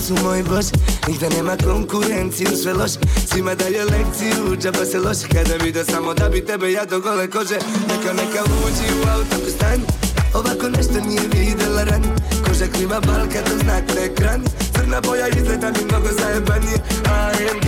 Su 0.00 0.14
moj 0.24 0.42
boss 0.42 0.72
Nigde 1.08 1.28
nema 1.36 1.56
konkurenciju, 1.64 2.48
sve 2.62 2.72
loše 2.72 2.98
Svima 3.26 3.54
daju 3.54 3.84
lekciju, 3.90 4.56
džaba 4.56 4.84
se 4.84 4.98
loše 4.98 5.28
Kada 5.32 5.64
vidio 5.64 5.84
samo 5.84 6.14
da 6.14 6.28
bi 6.28 6.44
tebe 6.44 6.72
ja 6.72 6.84
do 6.84 7.00
gole 7.00 7.30
kože 7.30 7.58
Neka, 7.88 8.12
neka 8.12 8.42
uđi 8.66 9.00
u 9.00 9.08
auto 9.08 9.50
stani 9.56 10.09
Ovako 10.34 10.68
nešto 10.76 10.94
nije 11.08 11.22
videla 11.34 11.84
rani. 11.84 12.08
Koža 12.44 12.66
klima 12.74 13.00
balka, 13.00 13.40
to 13.44 13.58
znak 13.62 13.84
na 13.94 14.00
ekran 14.00 14.40
Crna 14.74 15.00
boja 15.00 15.28
izgleda 15.28 15.70
mi 15.70 15.84
mnogo 15.84 16.08
zajebanije. 16.20 16.78
AMG 17.04 17.66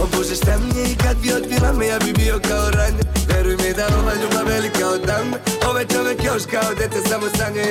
O 0.00 0.06
Bože 0.16 0.34
šta 0.34 0.58
mi 0.58 0.80
je 0.80 0.92
i 0.92 0.96
kad 0.96 1.16
bi 1.16 1.32
odbila 1.32 1.72
me 1.72 1.86
ja 1.86 1.98
bi 1.98 2.12
bio 2.12 2.40
kao 2.48 2.70
ranje 2.70 3.02
Veruj 3.28 3.56
mi 3.56 3.72
da 3.76 3.86
ova 3.98 4.14
ljubav 4.14 4.46
velika 4.46 4.88
od 4.88 5.00
dame 5.06 5.36
Ovaj 5.68 5.86
čovek 5.86 6.24
još 6.24 6.42
kao 6.50 6.74
dete 6.78 7.08
samo 7.08 7.26
sanje 7.38 7.64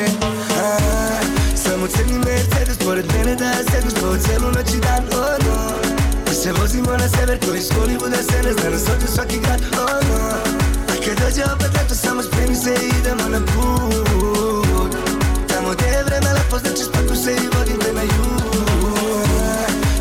samo 1.55 1.87
crni 1.87 2.17
Mercedes 2.17 2.77
pored 2.85 3.05
mene 3.13 3.35
da 3.35 3.51
sedneš 3.71 3.93
po 3.93 4.17
celu 4.17 4.51
noć 4.51 4.69
i 4.73 4.79
dan, 4.79 5.03
oh 5.21 5.45
no 5.45 5.57
Da 6.25 6.33
se 6.33 6.51
vozimo 6.51 6.91
na 6.91 7.09
sever 7.09 7.39
koji 7.45 7.57
iz 7.57 7.69
Hollywooda 7.69 8.21
se 8.31 8.43
ne 8.43 8.53
zna 8.53 8.69
nas 8.69 9.13
svaki 9.15 9.39
grad, 9.39 9.61
oh 9.73 10.07
no 10.09 10.17
A 10.91 10.93
kad 11.05 11.15
dođe 11.21 11.43
opet 11.53 11.71
leto 11.77 11.95
samo 11.95 12.23
spremi 12.23 12.55
se 12.55 12.73
i 12.83 12.99
idemo 12.99 13.29
na 13.29 13.39
put 13.39 14.12
znači 16.59 16.83
spaku 16.83 17.15
se 17.23 17.31
i 17.31 17.47
vodim 17.57 17.79
te 17.79 17.93
na 17.93 18.01
jug 18.01 18.43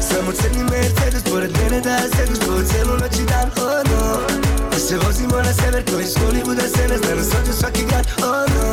Samo 0.08 0.32
crni 0.32 0.64
Mercedes 0.70 1.22
pored 1.30 1.50
mene 1.58 1.80
da 1.80 1.96
sedneš 2.16 2.38
po 2.38 2.52
celu 2.70 2.94
noć 3.02 3.14
i 3.22 3.24
dan, 3.32 3.48
oh 3.66 3.82
no. 3.90 4.02
Da 4.70 4.78
se 4.78 4.98
vozimo 4.98 5.36
na 5.36 5.52
sever 5.52 5.84
koji 5.90 6.04
iz 6.04 6.14
Hollywooda 6.14 6.66
se 6.74 6.88
nas 6.88 7.34
ovdje 7.38 7.52
svaki 7.52 7.84
grad, 7.88 8.06
oh 8.18 8.44
no. 8.54 8.70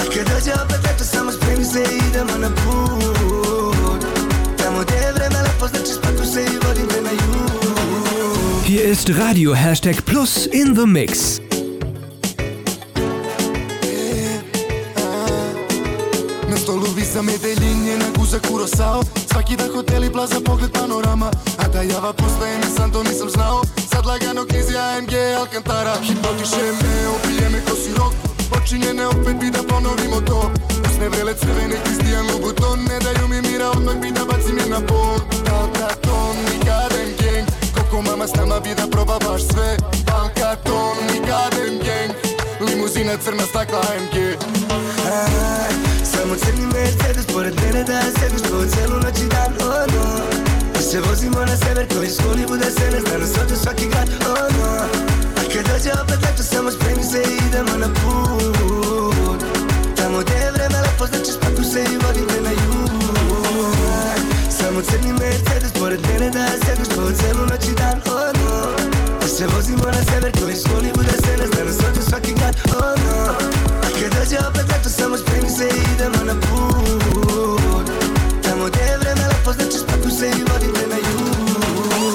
A 0.00 0.02
kad 0.14 0.24
dođe 0.30 0.52
opet 0.64 0.80
leto 0.84 1.04
samo 1.04 1.32
spremi 1.32 1.64
se 1.64 1.80
i 1.80 1.96
idemo 2.08 2.38
na 2.38 2.48
put. 2.48 4.04
Tamo 4.58 4.78
gdje 4.82 4.96
je 4.96 5.12
vreme 5.12 5.42
lepo 5.42 5.66
znači 5.68 5.92
spaku 5.98 6.24
se 6.34 6.42
i 6.42 6.66
vodim 6.66 6.86
te 6.86 7.00
Hier 8.66 8.90
ist 8.90 9.08
Radio 9.08 9.54
Hashtag 9.54 10.02
Plus 10.04 10.48
in 10.52 10.74
the 10.74 10.86
Mix. 10.86 11.45
Visa 17.06 17.22
Medellin 17.22 17.98
na 17.98 18.10
guza 18.18 18.38
Kurosao. 18.40 19.02
Svaki 19.30 19.56
dan 19.56 19.70
hoteli, 19.70 20.10
plaza, 20.10 20.40
pogled 20.40 20.72
panorama. 20.72 21.30
A 21.58 21.68
da 21.68 21.82
java 21.82 22.12
postaje 22.12 22.58
mi 22.58 22.92
to 22.92 23.02
nisam 23.02 23.30
znao. 23.30 23.62
Sad 23.90 24.06
lagano 24.06 24.44
klizi 24.46 24.76
AMG 24.76 25.12
Alcantara. 25.40 25.94
Hipnotiše 26.02 26.62
me, 26.82 27.08
opije 27.08 27.48
me 27.50 27.60
ko 27.64 27.76
sirok 27.76 28.12
Počinjene 28.50 29.06
opet 29.06 29.36
bi 29.40 29.50
da 29.50 29.62
ponovimo 29.68 30.20
to. 30.20 30.50
Usne 30.90 31.08
vrele 31.08 31.34
crvene 31.34 31.76
Kristijan 31.84 32.26
Louboutin. 32.26 32.84
Ne 32.88 32.98
daju 33.04 33.28
mi 33.28 33.40
mira, 33.50 33.70
odmah 33.70 33.96
bi 34.02 34.10
da 34.10 34.24
bacim 34.24 34.58
je 34.58 34.66
na 34.68 34.80
pod 34.80 35.22
Balkaton, 35.46 36.36
Nikaden 36.50 37.10
gang. 37.20 37.46
Koko 37.74 38.02
mama 38.02 38.26
s 38.26 38.34
nama 38.34 38.60
bi 38.60 38.74
da 38.74 38.86
proba 38.90 39.18
baš 39.26 39.42
sve. 39.52 39.76
Balkaton, 40.06 40.96
Nikaden 41.12 41.74
gang. 41.86 42.10
Limuzina 42.60 43.16
crna 43.24 43.46
stakla 43.46 43.78
AMG 43.78 44.16
Samo 46.26 46.38
crni 46.38 46.66
Mercedes 46.66 47.26
pored 47.26 47.54
mene 47.62 47.84
da 47.84 48.00
sedneš 48.18 48.42
po 48.50 48.58
celu 48.74 48.96
noć 49.04 49.18
i 49.18 49.28
dan, 49.28 49.52
oh 49.60 49.86
no 49.94 50.04
Da 50.74 50.80
se 50.80 51.00
vozimo 51.00 51.40
na 51.40 51.56
sever 51.56 51.86
koji 51.94 52.06
iz 52.06 52.18
Hollywooda 52.18 52.70
se 52.78 52.90
ne 52.90 53.00
zna 53.00 53.18
nas 53.18 53.38
ovdje 53.40 53.56
svaki 53.56 53.86
grad, 53.88 54.08
oh 54.30 54.56
no 54.58 54.68
A 55.38 55.42
kad 55.52 55.64
dođe 55.68 55.90
opet 56.02 56.18
leto 56.22 56.42
samo 56.42 56.70
spremi 56.70 57.02
se 57.02 57.18
i 57.18 57.46
idemo 57.48 57.76
na 57.78 57.88
put. 57.94 59.40
Tamo 59.96 60.18
gdje 60.20 60.34
je 60.34 60.52
vreme 60.52 60.78
lepo 60.80 61.06
znači 61.06 61.32
spaku 61.32 61.62
se 61.72 61.80
i 61.80 61.96
vodim 62.06 62.26
te 62.28 62.40
na 62.40 62.50
jug. 62.50 62.90
Samo 64.58 64.82
crni 64.82 65.12
Mercedes 65.12 65.72
pored 65.80 66.00
mene 66.08 66.30
da 66.30 66.46
sedneš 66.66 66.88
po 66.88 67.02
celu 67.20 67.46
noć 67.50 67.64
i 67.68 67.74
dan, 67.74 68.00
oh 68.06 68.30
no 68.40 68.85
Da 69.26 69.30
se 69.30 69.46
vozimo 69.46 69.84
na 69.86 70.02
sever 70.04 70.32
iz 70.52 70.64
Hollywooda 70.64 71.16
se 71.24 71.36
ne 71.36 71.46
zna 71.46 71.64
nas 71.64 71.78
ovdje 71.86 72.02
svaki 72.02 72.32
grad, 72.34 72.56
oh 72.66 72.94
no. 73.04 73.32
A 73.82 73.88
kad 74.00 74.14
dođe 74.14 74.38
opet 74.48 74.64
leto 74.72 74.88
samo 74.88 75.16
spremi 75.16 75.50
se 75.50 75.64
i 75.64 75.94
idemo 75.94 76.24
na 76.24 76.34
put. 76.40 77.90
Tamo 78.42 78.64
gdje 78.66 78.80
je 78.80 78.98
vreme 78.98 79.28
lepo 79.28 79.52
znači 79.52 79.78
spaku 79.78 80.10
se 80.10 80.26
i 80.26 80.44
vodim 80.52 80.74
te 80.74 80.86
na 80.86 80.96
jug 80.96 82.05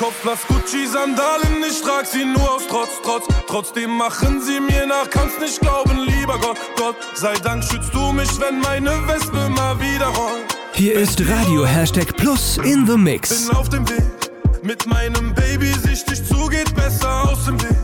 Kopf? 0.00 0.22
Blass 0.22 0.46
Gucci-Sandalen, 0.48 1.62
ich 1.68 1.82
trag 1.82 2.06
sie 2.06 2.24
nur 2.24 2.54
aus 2.54 2.62
Trotz, 2.66 2.88
Trotz. 3.02 3.26
Trotzdem 3.46 3.98
machen 3.98 4.40
sie 4.40 4.58
mir 4.58 4.86
nach, 4.86 5.10
kannst 5.10 5.38
nicht 5.40 5.60
glauben, 5.60 6.06
lieber 6.06 6.38
Gott, 6.38 6.56
Gott. 6.74 6.96
Sei 7.14 7.34
Dank 7.34 7.62
schützt 7.62 7.92
du 7.92 8.10
mich, 8.10 8.30
wenn 8.40 8.60
meine 8.60 8.92
Wespe 9.06 9.50
mal 9.50 9.78
wieder 9.78 10.06
rollt. 10.06 10.56
Hier 10.72 10.94
ist 10.94 11.20
Radio 11.28 11.66
Hashtag 11.66 12.16
Plus 12.16 12.56
in 12.64 12.86
the 12.86 12.96
Mix. 12.96 13.46
Bin 13.46 13.54
auf 13.54 13.68
dem 13.68 13.86
Weg, 13.90 14.02
mit 14.62 14.86
meinem 14.86 15.34
Baby 15.34 15.70
sichtig 15.84 16.26
zu, 16.26 16.46
geht 16.46 16.74
besser 16.74 17.30
aus 17.30 17.44
dem 17.44 17.60
Weg. 17.62 17.76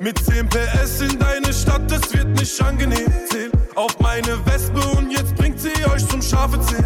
Mit 0.00 0.18
10 0.18 0.46
PS 0.50 1.00
in 1.00 1.18
deine 1.18 1.50
Stadt, 1.50 1.90
es 1.90 2.12
wird 2.12 2.28
nicht 2.28 2.60
angenehm. 2.60 3.10
Zähl 3.30 3.50
auf 3.74 3.98
meine 4.00 4.38
Wespe 4.44 4.80
und 4.98 5.10
jetzt 5.10 5.34
bringt 5.36 5.58
sie 5.58 5.72
euch 5.90 6.06
zum 6.08 6.20
scharfe 6.20 6.60
Zähl. 6.60 6.84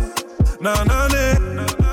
Na, 0.60 0.84
na, 0.86 1.08
ne. 1.08 1.48
Eins 1.48 1.68
gegen 1.68 1.87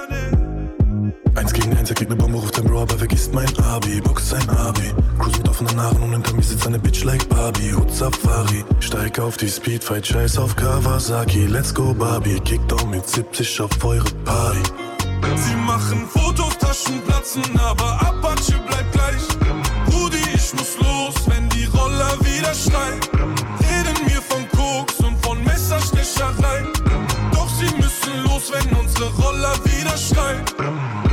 er 1.96 2.00
kriegt 2.00 2.10
ne 2.10 2.16
Bombe, 2.18 2.38
ruft 2.38 2.60
ein 2.60 2.66
Bro, 2.66 2.82
aber 2.82 2.98
vergisst 2.98 3.34
mein 3.34 3.48
Abi. 3.60 4.02
Box 4.02 4.30
sein 4.30 4.50
Abi. 4.50 4.94
Cruise 5.18 5.38
mit 5.38 5.48
offenen 5.48 5.82
Haaren 5.82 6.04
und 6.04 6.12
hinter 6.12 6.34
mir 6.34 6.44
sitzt 6.44 6.68
eine 6.68 6.78
Bitch 6.78 7.04
like 7.06 7.28
Barbie. 7.30 7.74
Hut 7.74 7.92
Safari. 7.92 8.66
Steig 8.82 9.18
auf 9.20 9.38
die 9.38 9.48
Speedfight, 9.48 10.06
scheiß 10.06 10.38
auf 10.38 10.56
Kawasaki. 10.56 11.46
Let's 11.46 11.74
go 11.74 11.94
Barbie. 11.94 12.40
Kickdown 12.42 12.90
mit 12.90 13.08
70 13.08 13.62
auf 13.62 13.84
eure 13.84 14.04
Party. 14.26 14.60
Sie 15.38 15.56
machen 15.56 16.06
Fotos, 16.10 16.58
Taschen 16.58 17.02
platzen, 17.08 17.44
aber 17.58 17.94
Apache 18.02 18.60
bleibt 18.68 18.92
gleich. 18.92 19.24
Rudi, 19.94 20.18
ich 20.34 20.54
muss 20.54 20.78
los, 20.80 21.16
wenn 21.28 21.48
die 21.50 21.66
Roller 21.66 22.14
wieder 22.22 22.54
schreien. 22.54 23.00
Reden 23.62 24.06
mir 24.06 24.22
von 24.22 24.46
Koks 24.50 25.00
und 25.00 25.18
von 25.26 25.42
Messerstecherei. 25.46 26.64
Doch 27.32 27.50
sie 27.50 27.74
müssen 27.78 28.24
los, 28.26 28.52
wenn 28.52 28.78
unsere 28.78 29.10
Roller 29.14 29.56
wieder 29.64 29.98
schreien. 29.98 31.05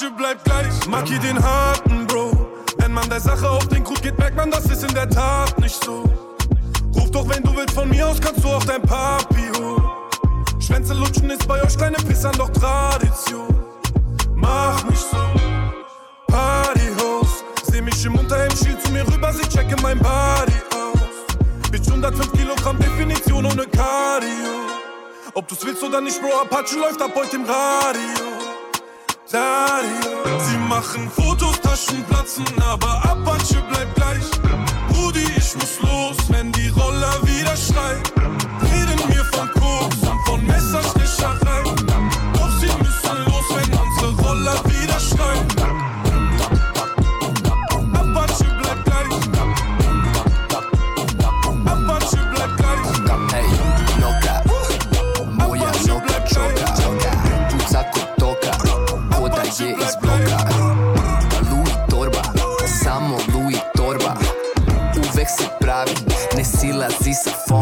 Apache 0.00 0.10
bleibt 0.16 0.44
gleich. 0.44 0.86
Maki 0.86 1.18
den 1.18 1.42
harten 1.42 2.06
Bro. 2.06 2.32
Wenn 2.78 2.92
man 2.92 3.08
der 3.10 3.20
Sache 3.20 3.48
auf 3.48 3.68
den 3.68 3.84
Grund 3.84 4.02
geht, 4.02 4.18
merkt 4.18 4.36
man, 4.36 4.50
das 4.50 4.64
ist 4.66 4.82
in 4.82 4.94
der 4.94 5.08
Tat 5.08 5.58
nicht 5.58 5.82
so. 5.84 6.04
Ruf 6.94 7.10
doch, 7.10 7.28
wenn 7.28 7.42
du 7.42 7.54
willst, 7.54 7.74
von 7.74 7.88
mir 7.88 8.08
aus 8.08 8.20
kannst 8.20 8.42
du 8.42 8.48
auch 8.48 8.64
dein 8.64 8.80
Papi 8.80 9.50
holen. 9.58 9.82
Schwänze 10.58 10.94
lutschen 10.94 11.28
ist 11.28 11.46
bei 11.46 11.62
euch 11.62 11.76
kleine 11.76 11.98
Pissern 11.98 12.32
doch 12.38 12.48
Tradition. 12.50 13.48
Mach 14.34 14.82
nicht 14.84 15.04
so. 15.10 15.18
Partyhost. 16.28 17.44
Seh 17.70 17.82
mich 17.82 18.04
im 18.04 18.14
Unterhemd, 18.14 18.56
schiel 18.56 18.78
zu 18.78 18.90
mir 18.92 19.06
rüber, 19.06 19.32
sie 19.32 19.48
checke 19.48 19.76
mein 19.82 19.98
Body 19.98 20.60
aus. 20.72 21.70
Bitch 21.70 21.88
105 21.88 22.32
Kilogramm 22.32 22.78
Definition 22.78 23.44
ohne 23.44 23.66
Cardio. 23.66 24.70
Ob 25.34 25.46
du's 25.46 25.64
willst 25.64 25.82
oder 25.82 26.00
nicht, 26.00 26.20
Bro, 26.20 26.40
Apache 26.40 26.78
läuft 26.78 27.02
ab 27.02 27.12
heute 27.14 27.36
im 27.36 27.44
Radio. 27.44 28.39
Radio. 29.32 30.40
Sie 30.40 30.58
machen 30.68 31.08
Fotos, 31.08 31.60
Taschen 31.60 32.02
platzen, 32.04 32.44
aber 32.60 33.04
Apache 33.04 33.62
bleibt 33.70 33.94
gleich. 33.94 34.24
Rudi, 34.92 35.24
ich 35.36 35.54
muss 35.54 35.80
los, 35.82 36.16
wenn 36.28 36.50
die 36.52 36.68
Roller 36.68 37.14
wieder 37.22 37.56
schreien. 37.56 38.02
Reden 38.60 39.08
mir 39.08 39.24
von 39.26 39.48
Koks 39.52 39.96
und 39.98 40.20
von 40.26 40.44
Messerstecherei. 40.46 40.99
Tu 67.50 67.56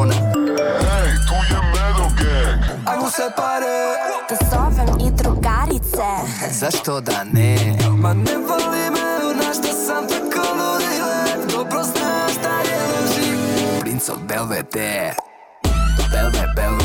je 1.50 1.58
Medo 1.72 2.08
Gang 2.18 2.60
Ajmo 2.86 3.10
se 3.10 3.30
pare 3.36 3.96
Da 4.28 4.36
zovem 4.50 5.08
i 5.08 5.10
drugarice 5.10 6.08
Zašto 6.50 7.00
da 7.00 7.24
ne 7.32 7.76
Ma 7.90 8.14
ne 8.14 8.36
voli 8.48 8.90
me, 8.90 9.34
na 9.34 9.52
šta 9.54 9.72
sam 9.86 10.08
tako 10.08 10.48
ludi 10.58 11.00
lep 11.02 11.52
Dobro 11.52 11.82
znaš 11.82 12.32
da 12.42 12.70
je 12.70 12.78
laži 12.92 13.80
Princ 13.80 14.08
od 14.08 14.18
Belvedere 14.28 15.14
Belve, 16.12 16.52
Belve, 16.56 16.77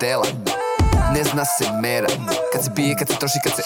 modela 0.00 0.24
Ne 1.14 1.24
zna 1.24 1.44
se 1.44 1.64
mera 1.82 2.08
Kad 2.52 2.64
se 2.64 2.70
bije, 2.70 2.96
kad 2.98 3.08
se 3.08 3.14
troši, 3.14 3.38
kad 3.44 3.52
se 3.52 3.62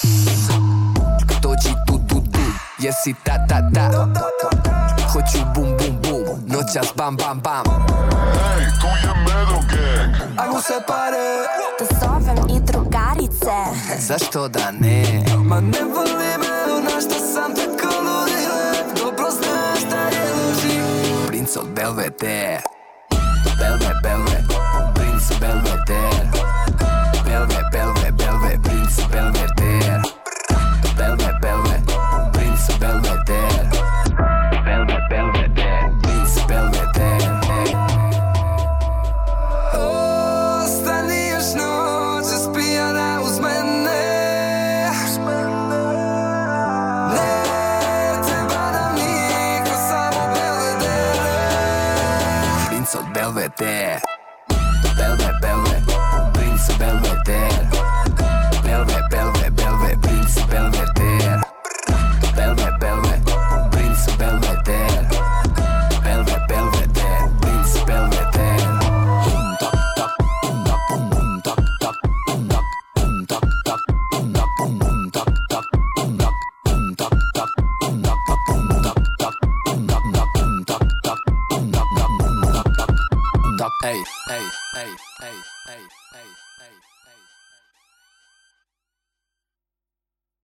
Dođi 1.43 1.75
tu, 1.87 1.99
tu, 2.09 2.21
tu 2.33 2.41
Jesi 2.79 3.15
ta, 3.25 3.47
ta, 3.49 3.71
ta 3.75 4.09
Hoću 5.13 5.39
bum, 5.55 5.77
bum, 5.79 5.99
bum 6.03 6.39
Noćas 6.47 6.93
bam, 6.97 7.17
bam, 7.17 7.41
bam 7.41 7.65
Ej, 8.59 8.67
tu 8.81 8.87
je 8.87 9.15
Medo 9.25 9.61
Gang 9.71 10.39
Ajmo 10.39 10.61
se 10.61 10.75
pare 10.87 11.47
Te 11.79 11.85
zovem 12.01 12.57
i 12.57 12.61
drugarice 12.61 13.57
Zašto 13.99 14.49
da 14.49 14.71
ne? 14.71 15.25
Ma 15.45 15.61
ne 15.61 15.85
voli 15.95 16.39
me 16.39 16.73
ona 16.73 17.01
što 17.01 17.19
sam 17.35 17.55
tako 17.55 17.95
ludi 18.01 18.47
Dobro 18.97 19.31
znaš 19.31 19.91
da 19.91 19.97
je 19.97 20.33
loži 20.35 20.81
Princ 21.27 21.57
od 21.57 21.67
Belvedere 21.75 22.74